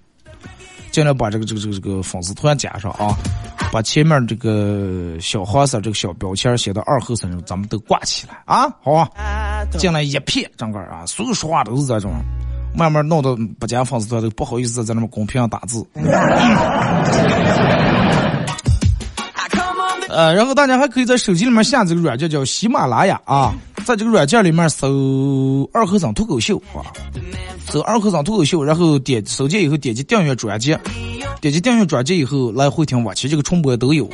[0.92, 3.16] 进来把这个这个这个这个粉丝团加上啊，
[3.72, 9.10] 把前面这个小黄色这个小标签写到二后身上，咱们都挂起来啊，好啊。
[9.78, 12.12] 进来一片整个啊，所有说话都是这种，
[12.76, 15.86] 慢慢弄得不加粉丝团都不好意思在那么公屏上打字。
[20.10, 23.52] 呃，然后大家还可以在手机里面下这个软件，叫喜马拉雅啊，
[23.84, 26.86] 在这个软件里面搜“二和尚脱口秀”啊，
[27.68, 30.78] 搜“二和尚脱口秀”，然后点手机以后点击订阅专辑，
[31.42, 34.08] 点击订阅专辑以后来回听我，其实这个重播都有。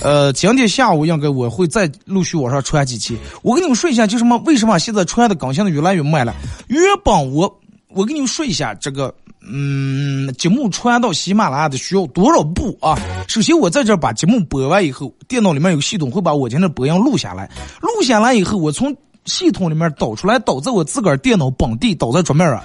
[0.00, 3.18] 呃，今天下午应该我会再陆续往上传几期。
[3.42, 6.32] 我跟你们说一下，就什么为什么现在传的更新的越来越慢了？
[6.68, 7.52] 原本我
[7.96, 9.12] 我给你们说一下这个。
[9.48, 12.98] 嗯，节目传到喜马拉雅的需要多少步啊？
[13.28, 17.48] 首先，我在这把节目播完以后，电脑里面有系统会把我今天播音录下来。
[17.80, 18.92] 录下来以后，我从
[19.24, 22.60] 系统里面导出来，导在我自个儿电脑本地，导在桌面上。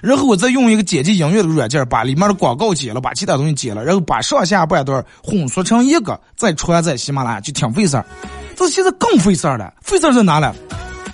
[0.00, 8.06] 然后我再用一个剪辑音乐的软件，把里面的广告剪了，把其他东西剪了，然后把上下半段混缩成一个，再传在喜马拉雅，就挺费事儿。
[8.56, 10.56] 这现在更费事儿了，费事儿在哪了？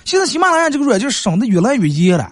[0.05, 2.31] 现在喜马拉雅这个软件省的越来越严了。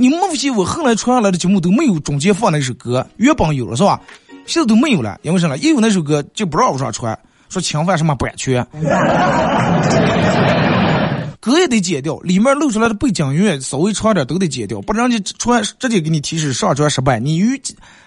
[0.00, 4.00] 你莫不信我后来传下来的节目都没有中间放那首歌，原本有了是吧？
[4.46, 5.58] 现在都没有了，因为什么？
[5.58, 7.18] 一有那首歌就不让往上传，
[7.50, 8.66] 说侵犯什么版权，
[11.38, 17.20] 歌也得剪掉，里面露出来的背景音乐稍微长点都得剪掉，不然就传直接给你提示上传失败。
[17.20, 17.60] 你预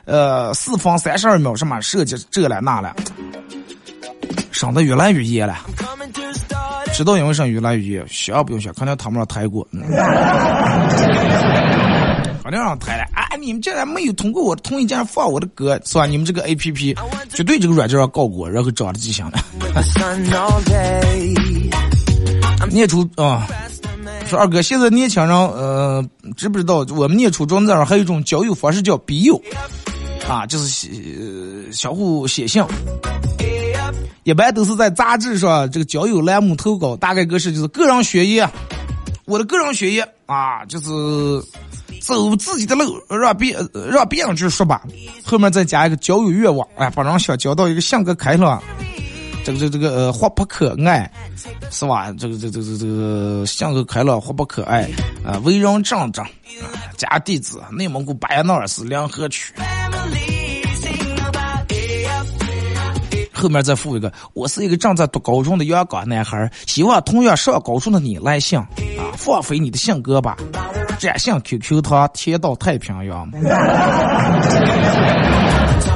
[0.05, 2.95] 呃四分三十二秒什么设计这了那了，
[4.51, 5.59] 省得越来越严了。
[6.93, 8.05] 知道因为啥越来越严？
[8.07, 9.67] 想不用想，肯定他们让抬过。
[12.43, 13.35] 肯定让抬了啊！
[13.39, 16.05] 你们竟然没有通过我的同意，竟然放我的歌，是吧？
[16.05, 16.95] 你们这个 A P P
[17.33, 19.39] 绝对这个软件上告过，然后找了迹象的。
[22.69, 23.47] 念初啊，
[24.27, 29.41] 说二哥，现在年轻人呃，知不知道我们念初中那儿还有一种交友方式叫笔友
[30.27, 30.89] 啊，就是写
[31.71, 32.63] 相互写信，
[34.23, 38.49] 一般都是在杂志上这个交友栏目投稿，大概格式就是个人学业，
[39.25, 40.89] 我的个人学业啊，就是。
[42.01, 43.55] 走自己的路，让别
[43.89, 44.81] 让别人去说吧。
[45.23, 48.61] 后面再加一个交友愿望，哎，把人想交到一个性格开朗、
[49.45, 51.09] 这个这个这个活泼可爱，
[51.71, 52.11] 是吧？
[52.19, 54.81] 这个这个这这这个性格开朗，活泼可爱，
[55.23, 56.21] 啊，为人正直，
[56.97, 59.53] 家地址内蒙古巴彦淖尔市梁河区。
[63.43, 68.65] 后面再附一个，我是一个正在读高中的阳光男孩，希望同样上高中的你来信啊，
[69.17, 70.37] 放飞你的性格吧，
[70.97, 73.29] 展现 QQ 他贴到太平洋。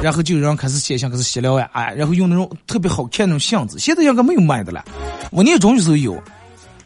[0.02, 4.84] 然后就有人开始写信，开始写了呀，哎，然后用那种特别好看那种相纸，现在应该没有卖的了。
[5.30, 6.22] 我念中学时候有，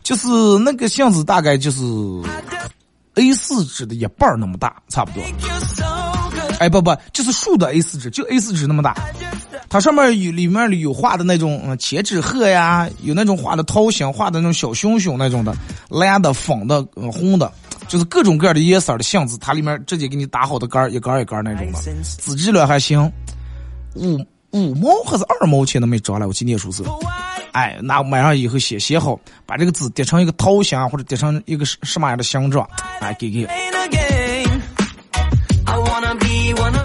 [0.05, 0.29] 就是
[0.65, 1.83] 那个相纸大概就是
[3.17, 5.21] A 四纸的一半那么大，差不多。
[6.59, 8.95] 哎不不，就是竖的 A 四纸，就 A 四纸那么大。
[9.69, 15.55] 它上面有里面有画的那种嗯千纸鹤呀，有那种画的桃心，画的那种小熊熊那种的，
[15.89, 17.51] 蓝的、粉的、红的，
[17.89, 21.79] 就是各种各样的颜色的箱子，它里面直接给你打好的杆一杆一杆那种的，
[22.21, 23.11] 纸质量还行，
[23.95, 24.19] 五
[24.51, 26.83] 五毛还是二毛钱都没涨了，我去念书时，
[27.53, 32.69] 哎，那买上以后写写好，把这个字叠成一个桃形或者叠成一个什么样的形状，
[33.01, 33.49] 哎，给给。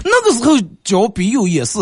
[0.04, 1.78] 那个时候交笔友也是。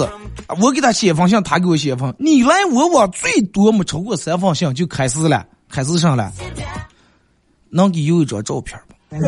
[0.60, 2.14] 我给他写封信，他给我写封。
[2.18, 6.32] 你来我往，最多没超过三封信就开始了，开始上了。
[7.70, 9.16] 能给有一张照片不？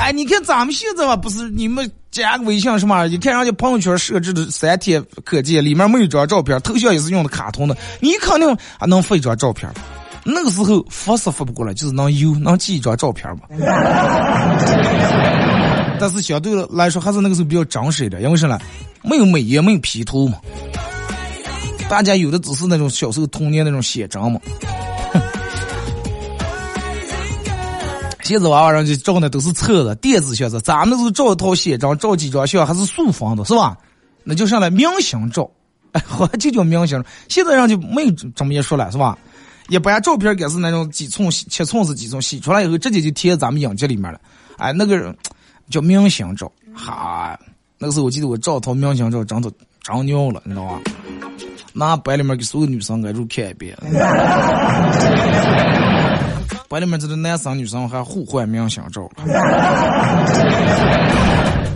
[0.00, 3.06] 哎，你看咱们现在吧，不是你们加个微信什么？
[3.06, 9.68] 一看人家朋友圈设置的三天可见，里面没有一张照片，头像也是用的卡通的，你肯定还能发一张照片。
[10.24, 13.42] 那个时候发是发不过来，就是能有能寄一张照片嘛。
[15.98, 18.58] 但是相对来说，还是那个时候比较真实一点，因为啥呢？
[19.02, 20.38] 没有美颜，没有 P 图嘛。
[21.88, 24.40] 大家有的只是那种小时候童年那种写真嘛。
[28.22, 33.76] 现在娃娃人就照的都是测的电子相册，咱们是照一套写真，照几张相还是素房的，是吧？
[34.24, 35.50] 那就上来明星照，
[35.92, 36.00] 哎，
[36.38, 37.02] 就叫明星。
[37.28, 39.18] 现在人就没有这么一说了，是吧？
[39.68, 44.20] 一般照片该是那种几寸、七寸是几寸，洗出来以后直接就贴咱们影集里面了。
[44.58, 45.14] 哎，那个人。
[45.70, 47.38] 叫明星照，哈，
[47.78, 50.80] 那个时候我记得我照套明星照，真的长尿了，你知道吧？
[51.72, 53.74] 拿班里面给所有女生挨住看一遍，
[56.68, 59.08] 班里面这个男生女生还互换明星照。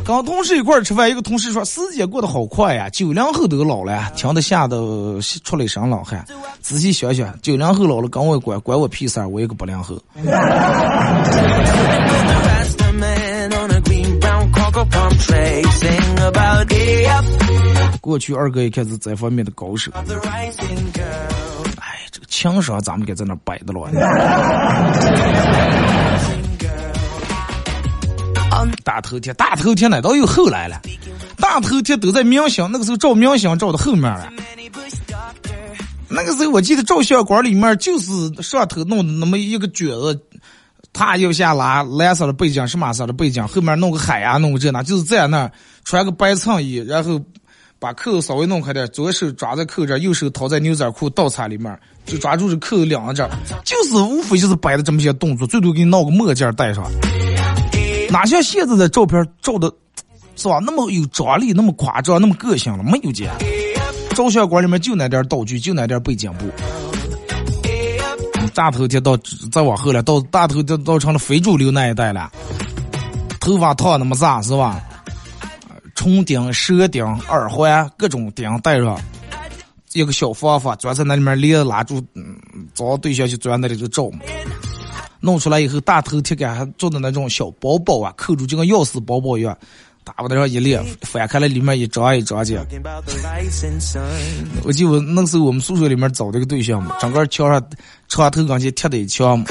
[0.06, 4.76] 跟同事一块吃饭，一个同事说：“时间过得好快呀，九零后都老了，听得吓得
[5.42, 6.24] 出了一身冷汗。”
[6.62, 10.00] 仔细想想，九零后老了跟我管管我屁事儿，我一个八零后。
[18.00, 19.90] 过去二哥也开始这方面的高手。
[19.92, 20.04] 哎，
[22.12, 23.90] 这个情商咱们该在那摆的了。
[28.84, 30.80] 大头贴，大头贴那倒有后来了。
[31.38, 34.30] 大头贴都在明星那个时候照明星照的后面了。
[36.08, 40.20] 那个时候我记得照相馆里面就是上头弄的那么一个卷子。
[40.92, 43.46] 他又下拉蓝色的背景，什么色的背景？
[43.46, 45.50] 后面弄个海呀，弄个这那，就是在那
[45.84, 47.20] 穿个白衬衣，然后
[47.78, 53.28] 把扣稍微弄开点，左手抓在扣这，右手掏在牛仔裤倒插里面，就抓住这扣两这，
[53.62, 56.82] 就是无非就是摆的这么些动作，最多给你闹个墨镜戴上。
[58.10, 59.72] 哪像现在的照片照的，
[60.36, 60.58] 是吧？
[60.64, 63.30] 那么有张力，那么夸张，那么个性了，没有见。
[64.14, 66.46] 照相馆里面就那点道具，就那点背景布。
[68.54, 69.16] 大头贴到
[69.52, 72.30] 再往后了，到大头贴到成了非主流那一代了。
[73.40, 74.82] 头发烫那么炸是吧？
[75.94, 78.98] 唇钉、舌钉、耳环，各种钉戴上。
[79.92, 82.02] 一个小方法，钻在那里面链子拉住，
[82.74, 84.18] 找对象就钻那里就照嘛。
[85.26, 89.58] 弄出来以后，大头贴杆还做的那种小包包啊，扣住就跟钥匙包包一样。
[90.04, 92.66] 打不得上一列，翻开了里面一张一张的。
[94.62, 97.60] 我记得那时候我们宿舍里面找这个对象嘛，整个墙上
[98.06, 99.46] 床头跟前贴的一墙嘛。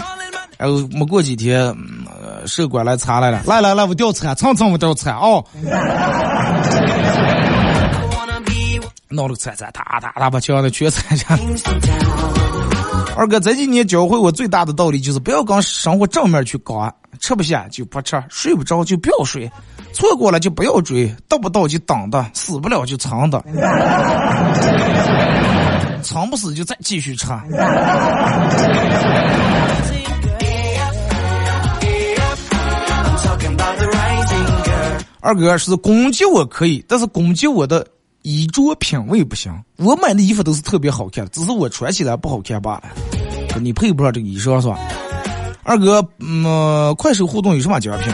[0.58, 1.76] 然后没过几天，
[2.48, 5.44] 舍管来查来了，来来来，我调查，蹭蹭我调查哦。
[9.12, 11.38] 闹了个铲铲，哒哒哒把墙上全铲下。
[13.18, 16.92] 二哥这几年教会我最大的道理就是不要跟生活正面去搞啊，
[17.22, 19.50] 吃不下就不吃，睡不着就不要睡。
[19.94, 23.42] 错过了就不要追，得不到就等的，死不了就藏的，
[26.02, 27.42] 藏不死就再继续唱。
[35.22, 37.88] 二哥是攻击我可以，但是攻击我的
[38.26, 39.54] 衣着品味不行。
[39.78, 42.84] 我买的衣服都是特别好看，只是我穿起来不好看罢了。
[43.62, 44.80] 你配不上这个衣裳是吧？
[45.64, 48.12] 二哥，嗯，快手互动有什么奖品？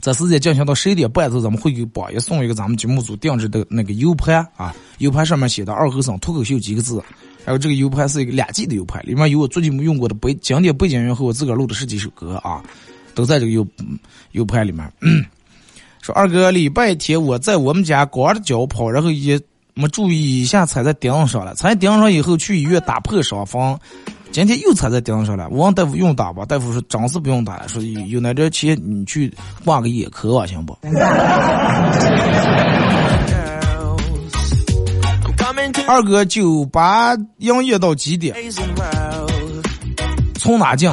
[0.00, 7.02] 这时间进行到十一点半之后，咱们会给榜一送一个咱们节目组定制的那个 U 盘啊，U 盘上面写的“二和尚脱口秀”几个字。
[7.44, 12.62] 然后这个 U 盘是一个两 G 的 U 盘，里面有我最近用过的背经典背景音乐和我自个儿录的十几首歌啊，
[13.14, 13.66] 都在这个 U
[14.32, 14.90] U 盘里面。
[16.00, 19.38] 说二哥，礼拜天我在我们家光着脚跑，然后也
[19.74, 23.78] 没注意一下踩在钉上了，踩钉上以后去医院打破伤风。
[24.32, 29.32] 今天又踩在钉上了，我问大夫用打吧，大夫说真是不用打了，说有有那点钱你去
[29.64, 30.76] 挂个眼科吧，行不？
[35.86, 38.34] 二哥，酒吧营业到几点？
[40.38, 40.88] 从哪进？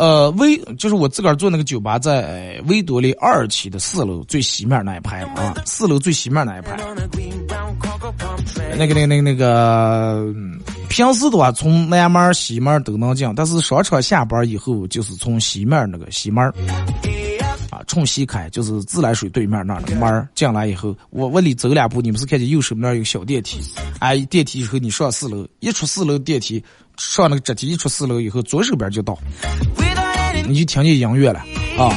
[0.00, 6.74] 呃，维就是我自个儿做那个酒吧，在维多利二期的四楼最西面那一排啊，四楼最西面那一排。
[8.78, 10.34] 那个、那个、那个、那个，
[10.88, 16.42] 平时的话从南门、西门都能进，但是商场下班以后就是从西面那个西门
[17.68, 23.58] 啊，冲西开就是自来水对面那儿的门进来以后，我往里走两步，你们是看见右手那儿有个小电梯，
[23.98, 26.64] 哎，电梯以后你上四楼，一出四楼电梯
[27.00, 29.18] 上那个直梯，一出四楼以后左手边就到。
[30.46, 31.40] 你就听见音乐了
[31.78, 31.96] 啊！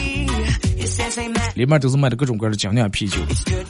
[1.55, 3.17] 里面都是卖的各种各样的精酿啤酒，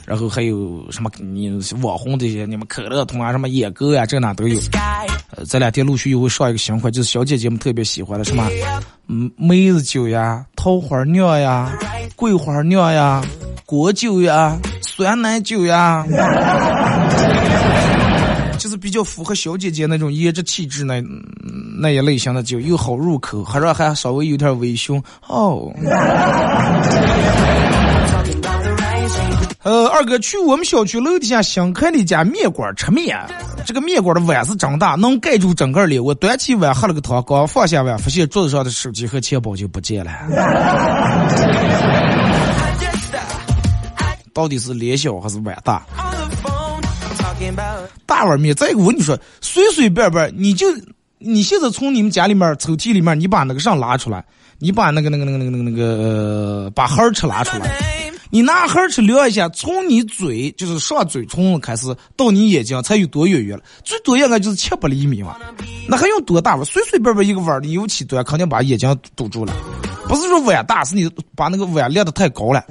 [0.06, 1.50] 然后还有什么你
[1.82, 4.58] 网红这些，你们可乐桶啊，什么野哥呀，这哪都有。
[5.36, 8.48] 呃，这两天陆续又会上一个新款，就是小姐姐们特别喜欢的什么，
[9.08, 11.76] 嗯，梅子酒呀，桃花酿呀，
[12.14, 13.22] 桂花酿呀，
[13.66, 16.06] 果酒呀，酸奶酒呀。
[18.74, 21.00] 是比较符合小姐姐那种颜值气质那
[21.78, 25.72] 那一类型的酒，又好入口，还让还稍微有点微醺哦。
[29.62, 33.16] 呃，二哥去我们小区楼底下新开的一家面馆吃面，
[33.64, 36.02] 这个面馆的碗是真大，能盖住整个脸。
[36.02, 40.10] 我端起碗喝了个汤，刚放下碗，发现桌子上的手机和钱包就不见了。
[44.34, 45.86] 到底是脸小还是碗大？
[48.06, 50.66] 大碗面，再一个我跟你说，随随便便你就，
[51.18, 54.24] 你现在从你们家里面抽屉里面，你把那个上拉出来，
[54.58, 57.70] 你把那个那个那个那个那个把盒吃拿出来，
[58.30, 65.36] 你拿盒吃量一下，从你嘴就是上嘴唇开始到你眼睛才有多远远了，最多应该就是七八厘米嘛，
[65.88, 66.64] 那还用多大碗？
[66.64, 69.52] 随随便便一个碗，你有气端，肯定把眼睛堵住了。
[70.06, 72.62] 不是说碗大，是你把那个碗列的太高了。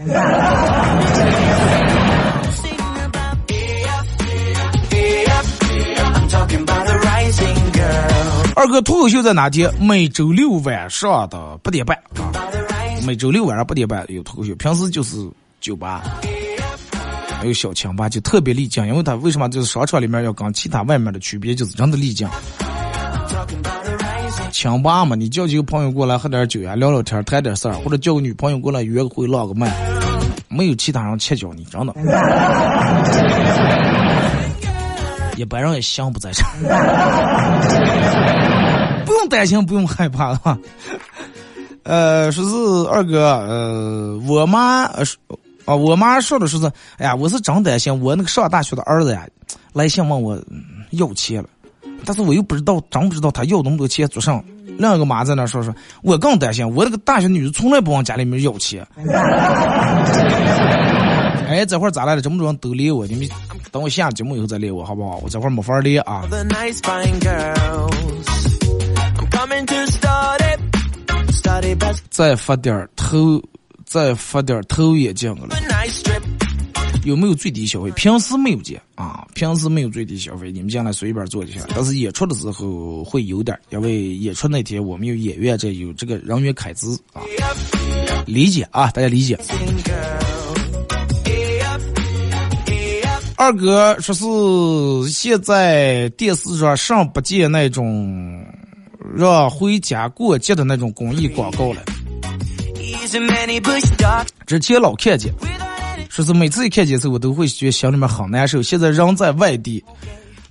[8.56, 9.70] 二哥脱口秀在哪天？
[9.80, 12.32] 每周六晚上的八点半啊，
[13.06, 14.56] 每周六晚上八点半有脱口秀。
[14.56, 15.18] 平时就是
[15.60, 16.04] 酒吧，
[17.40, 18.88] 还有小清吧，就特别丽江。
[18.88, 22.30] 因为他为什么就是商场里面要跟其他外面的区别，就是真的丽江。
[24.52, 29.76] 清吧嘛，你叫几个朋友过来喝点酒呀，聊聊天，谈点事儿，或者叫个女朋友过来约个会，唠个麦，
[30.48, 31.94] 没有其他人切脚你，真的。
[35.36, 36.44] 一般人也想不在这，
[39.06, 40.58] 不用担心，不用害怕啊。
[41.84, 42.52] 呃，说是
[42.90, 45.18] 二哥，呃，我妈说，
[45.66, 49.28] 啊，我妈说的是是，哎呀，我是真担心我那个上大学的儿子呀，
[49.74, 50.40] 来信问我
[50.92, 51.50] 要钱了，
[52.06, 54.42] 但是我又不知道，真不知道他要那么多钱做啥。
[54.78, 55.72] 另一个妈在那说说，
[56.02, 58.84] 我更担心，我那个大学女从来不往家里面要钱。
[61.54, 62.22] 哎，这会儿咋来了？
[62.22, 63.30] 这么多人都连我，你们
[63.72, 65.20] 等我下节目以后再连我，好不好？
[65.24, 66.24] 我这会儿没法连啊。
[72.10, 73.39] 再发点头，
[73.86, 75.56] 再发点头也见过了。
[77.04, 77.91] 有没有最低消费？
[77.91, 81.62] 平时没有见啊，平时没有最低消费，你们将来随便做就行。
[81.76, 87.22] 但是演出的时候会有点，因为演出那天我们有演员这有这个人员开支啊，
[88.26, 89.38] 理解啊，大家理解。
[93.44, 98.41] 二哥说是现在电视上上不见那种
[99.14, 101.82] 让回家过节的那种公益广告了，
[104.48, 105.34] 之前老看见，
[106.10, 108.62] 说是每次一看见时候我都会觉得心里面很难受。
[108.62, 109.84] 现在人在外地，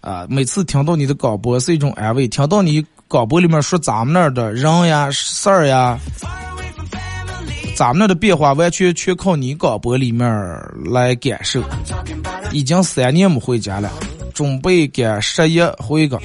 [0.03, 5.99] 啊，每次听到你的广播是一种安慰，听到你广播里面说咱们那儿的人呀、事儿呀。
[7.75, 10.29] 咱们那的变化完全全靠你广播里面
[10.85, 11.63] 来感受。
[12.53, 13.91] 已经三年没回家了，
[14.35, 16.21] 准备赶十一回个。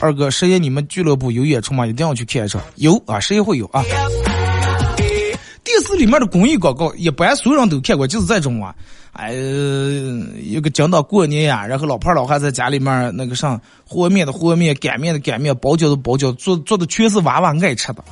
[0.00, 1.86] 二哥，十一你们俱乐部有演出吗？
[1.86, 2.60] 一定要去看一场。
[2.76, 3.84] 有啊，十一会有啊。
[5.62, 8.74] 电视里面的公益广告，一般所有人都看过，就是这种啊。
[9.12, 9.32] 哎，
[10.50, 18.02] 有个讲到过年呀，然后老婆老汉在家里面那个上和面的和面，擀面的擀面，包饺子包饺子，做做的全是娃娃爱吃的。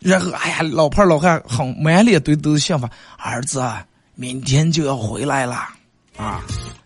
[0.00, 3.64] 然后哎呀，老胖老汉很满脸都都是想法，儿子
[4.14, 5.68] 明天就要回来了
[6.18, 6.42] 啊，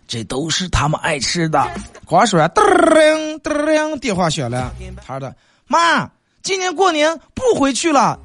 [0.07, 1.67] 这都是他们爱吃的。
[2.05, 2.61] 话说完，噔
[3.39, 4.71] 噔噔，电话响了，
[5.05, 5.35] 他的
[5.67, 6.09] 妈，
[6.43, 8.19] 今年过年不回去了，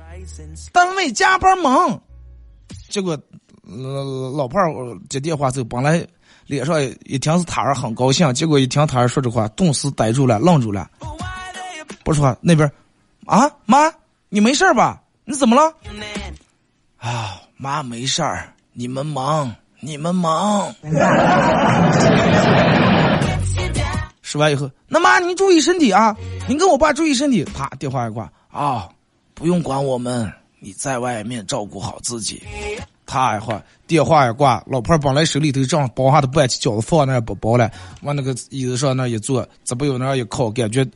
[0.73, 2.01] 单位加班忙。
[2.91, 3.19] 结果
[3.63, 4.61] 老老胖
[5.09, 6.07] 接电话之后，本来
[6.47, 10.91] 脸上一听是他儿很高兴，结果一听他儿说这话，顿时呆住了，愣住了。
[12.05, 12.71] 不说那边，
[13.27, 13.91] 啊妈，
[14.29, 15.01] 你没事吧？
[15.25, 15.75] 你怎么了？
[16.99, 20.75] 啊妈没事儿，你们忙，你们忙。
[24.23, 26.15] 说完以后，那妈您注意身体啊，
[26.47, 27.43] 您跟我爸注意身体。
[27.45, 28.87] 啪，电话一挂啊，
[29.33, 32.43] 不用管我们，你在外面照顾好自己。
[33.07, 37.71] 他一会电话一挂，老婆本来手里头正包下的半起饺子放那不包了，
[38.03, 40.87] 往那个椅子上那一坐，这不有那一靠，感觉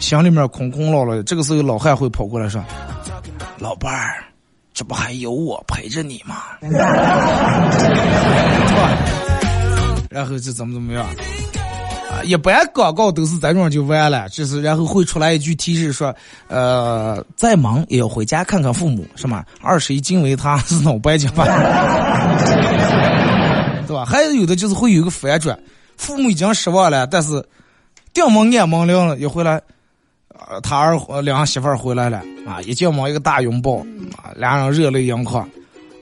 [0.00, 1.22] 心里面空空落落的。
[1.22, 2.60] 这个时候老汉会跑过来说
[3.60, 4.24] ：“老伴儿，
[4.78, 6.36] 这不还有我陪着你吗？”
[10.08, 11.04] 然后就怎么怎么样。
[11.04, 11.10] 啊
[12.24, 16.14] 一般广告都是这种就完了，就是然后会出来一句提示说，
[16.46, 19.44] 呃，再忙也要回家看看父母，是吗？
[19.60, 21.44] 二十一斤为他是脑白金吧，
[23.86, 24.04] 对吧？
[24.04, 25.58] 还有的就是会有一个反转，
[25.96, 27.44] 父母已经失望了，但是
[28.14, 29.60] 定门按门铃了，一回来，
[30.62, 33.78] 他儿两个媳妇儿回来了啊，一进门一个大拥抱，
[34.16, 35.48] 啊，俩人热泪盈眶。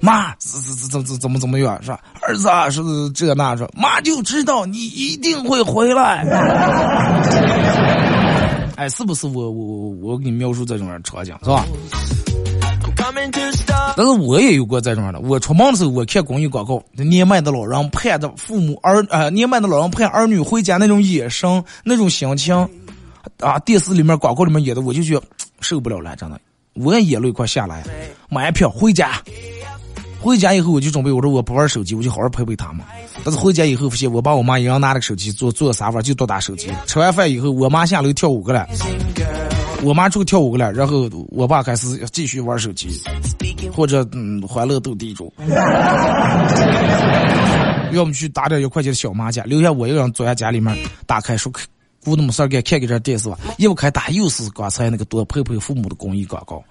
[0.01, 1.99] 妈，怎怎怎怎怎么怎么样是吧？
[2.21, 2.83] 儿子啊，是
[3.15, 6.23] 这那说，妈就知道你一定会回来。
[8.77, 11.65] 哎，是不是我我我我给你描述这种场景是吧？
[13.97, 15.21] 但是我也有过这种的。
[15.21, 22.69] 我出门的时候，我看公益广告，年迈的老人盼着父母儿呃，年迈的老人盼儿女回家那种眼神，那种心情
[23.41, 25.23] 啊，电视里面广告里面演的，我就觉得
[25.61, 26.41] 受不了了，真的，
[26.75, 27.85] 我也眼泪快下来，
[28.29, 29.21] 买票回家。
[30.19, 32.85] 回家以后我就准备，我说我不玩手机，我就好好陪陪他们。
[33.23, 36.69] 但是回家以后发现，我爸我妈一人拿着手机坐坐沙发就多打手机。
[36.87, 38.67] 吃完饭以后，我妈下楼跳舞去了，
[39.85, 42.89] 我妈出去跳舞去了，然后我爸开始继续玩手机，
[43.73, 45.33] 或者嗯欢乐斗地主，
[47.93, 51.53] 要么去打点一块钱的小麻将，留下我一个人坐在家里面，打开说
[52.07, 53.37] 姑都没事干，看个这电视吧。
[53.59, 56.63] 一开打又是刚才那个多陪陪父母的公益广告。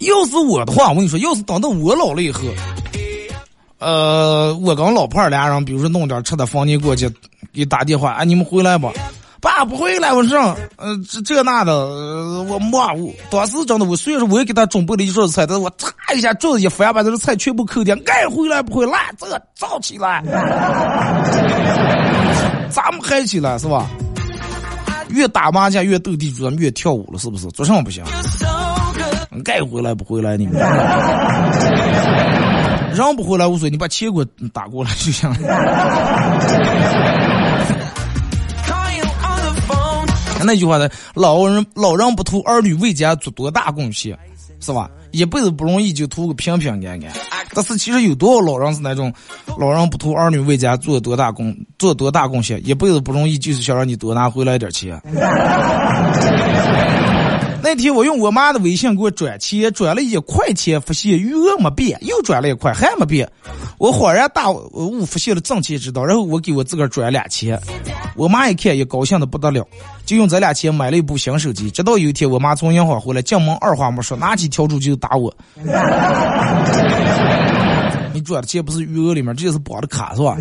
[0.00, 2.42] 要是我的话，我跟你说，要是等到我老了以后，
[3.78, 7.10] 呃，我跟老伴俩人，比如说弄点吃的，逢年过去，
[7.52, 8.92] 给打电话，啊，你们回来吧？
[9.40, 11.74] 爸不回来，我说，呃，这这那的，
[12.44, 20.22] 我骂，我当时真的，我虽然说我也给他准备了一桌子菜，但是我嚓一下桌子一翻，把这个菜全部扣掉，爱回来不回来，这个早起来，
[22.70, 23.86] 咱们嗨起来是吧？
[25.10, 27.46] 越打麻将越斗地主，咱们越跳舞了，是不是？
[27.48, 28.02] 做什么不行？
[29.44, 30.56] 该回来不回来，你们
[32.94, 35.36] 让不回来无所谓，你把钱给我打过来就行了。
[40.44, 44.16] 那句话呢，老人老人不图儿女为家做多大贡献，
[44.60, 44.90] 是吧？
[45.12, 47.12] 一辈子不容易，就图个平平安安。
[47.54, 49.12] 但是其实有多少老人是那种，
[49.58, 55.00] 老人不图儿女为家做多大贡做多大贡献，一辈子不容易，就是想让你多拿回来点钱。
[57.66, 63.28] 那天我用我妈的微信给我转钱，转了一块钱，发现余额没变，又转了一块还没变，
[63.76, 66.04] 我恍然大悟，发现了挣钱之道。
[66.04, 67.60] 然后我给我自个儿转俩钱，
[68.14, 69.66] 我妈一看也高兴的不得了，
[70.04, 71.68] 就用这俩钱买了一部新手机。
[71.68, 75.34] 直到有一天我妈从银行回来，进门二话没说，拿起笤帚就打我。
[78.14, 80.36] 你转的钱不是余额里面，这是绑的卡是吧？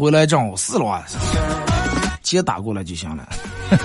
[0.00, 1.04] 回来正好是了，
[2.22, 3.28] 钱打过来就行了。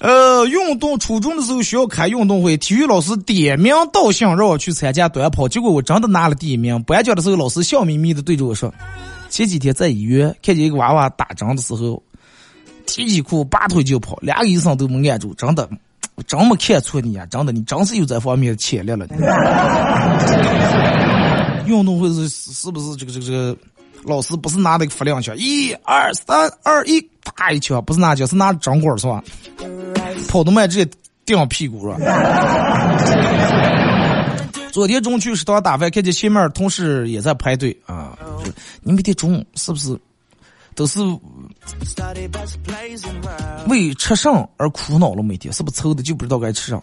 [0.00, 6.82] 呃，运动初中的时候需要开运动会，体育老师点名道姓让我去参加短跑，结果我真的拿了第一名。
[6.84, 8.72] 颁奖的时候，老师笑眯眯的对着我说
[9.28, 12.02] ：“前几天在医院看见一个娃娃打针的时候，
[12.86, 15.68] 提起裤拔腿就跑，两个医生都没按住，真的，
[16.14, 17.26] 我真没看错你啊！
[17.26, 19.06] 真的，你真是有这方面的潜力了。
[21.66, 23.54] 运动会是是不是这个这个这个？”
[24.04, 29.22] 老师不是拿那个发亮枪，一二三二一，啪一枪，不是拿枪，是拿针管是吧？
[30.28, 30.90] 跑得慢直接
[31.24, 32.98] 顶屁股是吧？
[34.72, 38.16] 昨天中午去食堂打饭，看见前面同事也在排队啊。
[38.82, 39.98] 你每天中午是不是
[40.74, 41.00] 都是
[43.66, 45.22] 为吃上而苦恼了？
[45.22, 46.80] 每天是不是愁的就不知道该吃啥？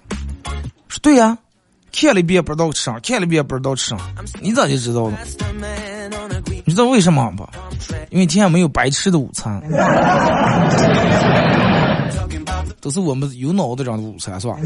[0.88, 1.38] 说对呀，
[1.92, 3.98] 看了一遍不知道吃啥，看了一遍不知道吃啥，
[4.42, 5.18] 你咋就知道了？
[6.66, 7.48] 你知道为什么不？
[8.10, 9.62] 因为天下没有白吃的午餐，
[12.82, 14.58] 都是我们有脑子长的午餐，是吧？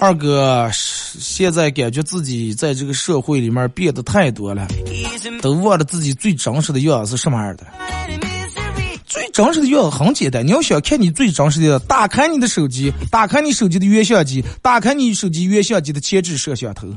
[0.00, 4.68] 二哥现在感觉自己在这个社会里面变得太多了，
[5.42, 7.66] 都忘了自己最真实的样子是什么样的。
[9.38, 16.88] 真实的样子很简单，你要想看你最真实的，打开你的手机，打开你手机的原相机，打开你手机原相机的前置摄像头。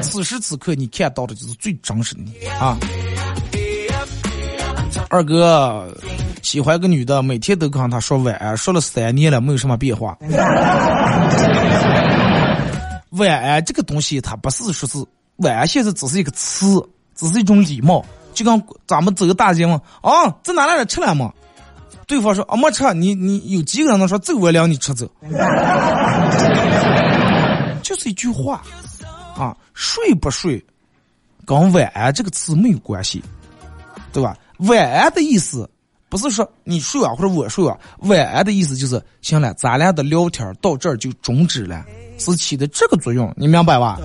[0.00, 2.78] 此时此刻你看到的就是最真实的你啊！
[5.10, 5.92] 二哥。
[6.42, 10.16] 喜欢个女的，每天都跟她说晚安，说了三年了，没有什么变化。
[13.10, 15.04] 晚安这个东西，它不是说是
[15.38, 16.80] 晚安，现在只是一个词，
[17.16, 18.04] 只是一种礼貌。
[18.32, 20.84] 就跟咱们走个大街嘛，啊，在哪来了？
[20.84, 21.32] 吃了吗？
[22.06, 22.82] 对方说啊，没吃。
[22.94, 25.08] 你你有几个人能说走我领你吃走？
[27.82, 28.62] 就是一句话
[29.36, 30.64] 啊，睡不睡，
[31.46, 33.22] 跟晚安这个词没有关系，
[34.12, 34.36] 对吧？
[34.58, 35.68] 晚安的意思。
[36.12, 41.86] 不是说你睡啊，或者我睡啊，晚安的意思就是行了，咱俩的聊天到这儿就终止了，
[42.18, 43.98] 是起的这个作用，你明白吧？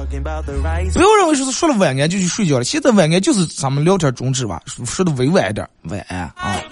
[0.94, 6.64] 不要认为说是说了晚安就去睡觉了，现在晚安就是咱们聊天终止吧，说的委婉一点，晚安啊。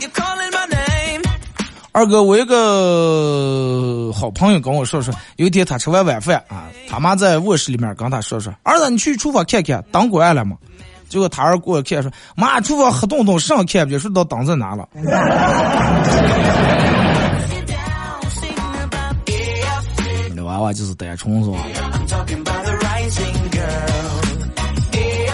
[1.92, 10.56] 二哥，我一个好朋友跟我说说，有一天他吃完晚饭啊，他妈在卧室里面跟他说说，儿子你去厨房看看灯关了吗？
[11.16, 14.86] 结果他儿过来看说：“妈，厨房黑洞洞，上看不见，说到灯在哪了。”
[20.30, 21.58] 你的娃娃就是单纯是吧？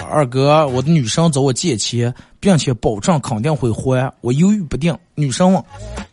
[0.08, 4.96] 二哥，我的女生找我借钱，并且保证肯定会还，我犹豫不定。
[5.16, 5.60] 女生问：“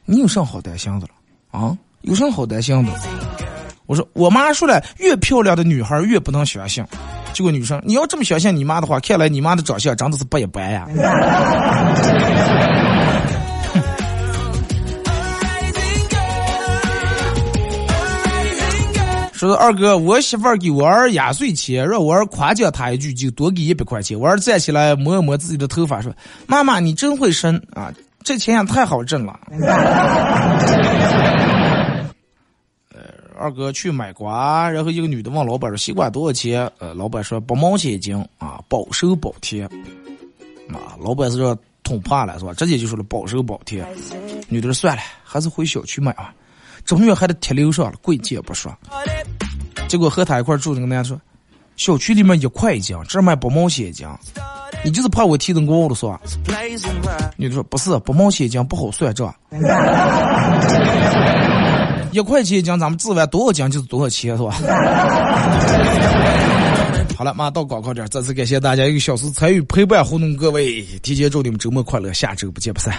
[0.04, 1.14] 你有啥好担心的了？
[1.52, 2.92] 啊，有啥好担心的？”
[3.86, 6.84] 我说：“我妈说了，越漂亮的女孩越不能相信。”
[7.34, 10.88] 这个女生，你要这么相信你妈的话，看来你妈的长相真的是不一般呀。
[19.34, 24.20] 说二哥，我媳妇儿给我儿压岁钱，让我儿夸奖她一句，就多给一百块钱。
[24.20, 26.12] 我儿站起来摸一摸自己的头发，说
[26.46, 27.90] ：“妈妈，你真会生啊，
[28.22, 29.40] 这钱也太好挣了。”
[33.40, 39.64] 二哥去买瓜，然后一个女的问老板说：“西瓜多少钱？”呃，老板说：“八毛钱一斤啊，保收保贴。”
[40.70, 42.54] 啊，老板是说捅怕了是吧？
[42.54, 43.84] 直接就说了保收保贴。
[44.50, 46.34] 女的说：“算了，还是回小区买吧啊，
[46.84, 48.76] 终于还得贴楼上了，贵贱不说。”
[49.88, 51.20] 结果和他一块住那个男的说
[51.78, 54.08] ：“小区里面一块一斤，这卖八毛钱一斤，
[54.84, 56.20] 你就是怕我提成高了是吧？”
[57.38, 59.34] 女的说：“不是，不冒险一斤不好算账。”
[62.12, 64.52] 一块钱一斤咱们治完多少斤就是多少钱，是吧？
[67.16, 72.94] 好了，马上到广告点，再次感谢大家一个小时参与陪伴互动，各位提前祝你们周末快乐，下周不见不散。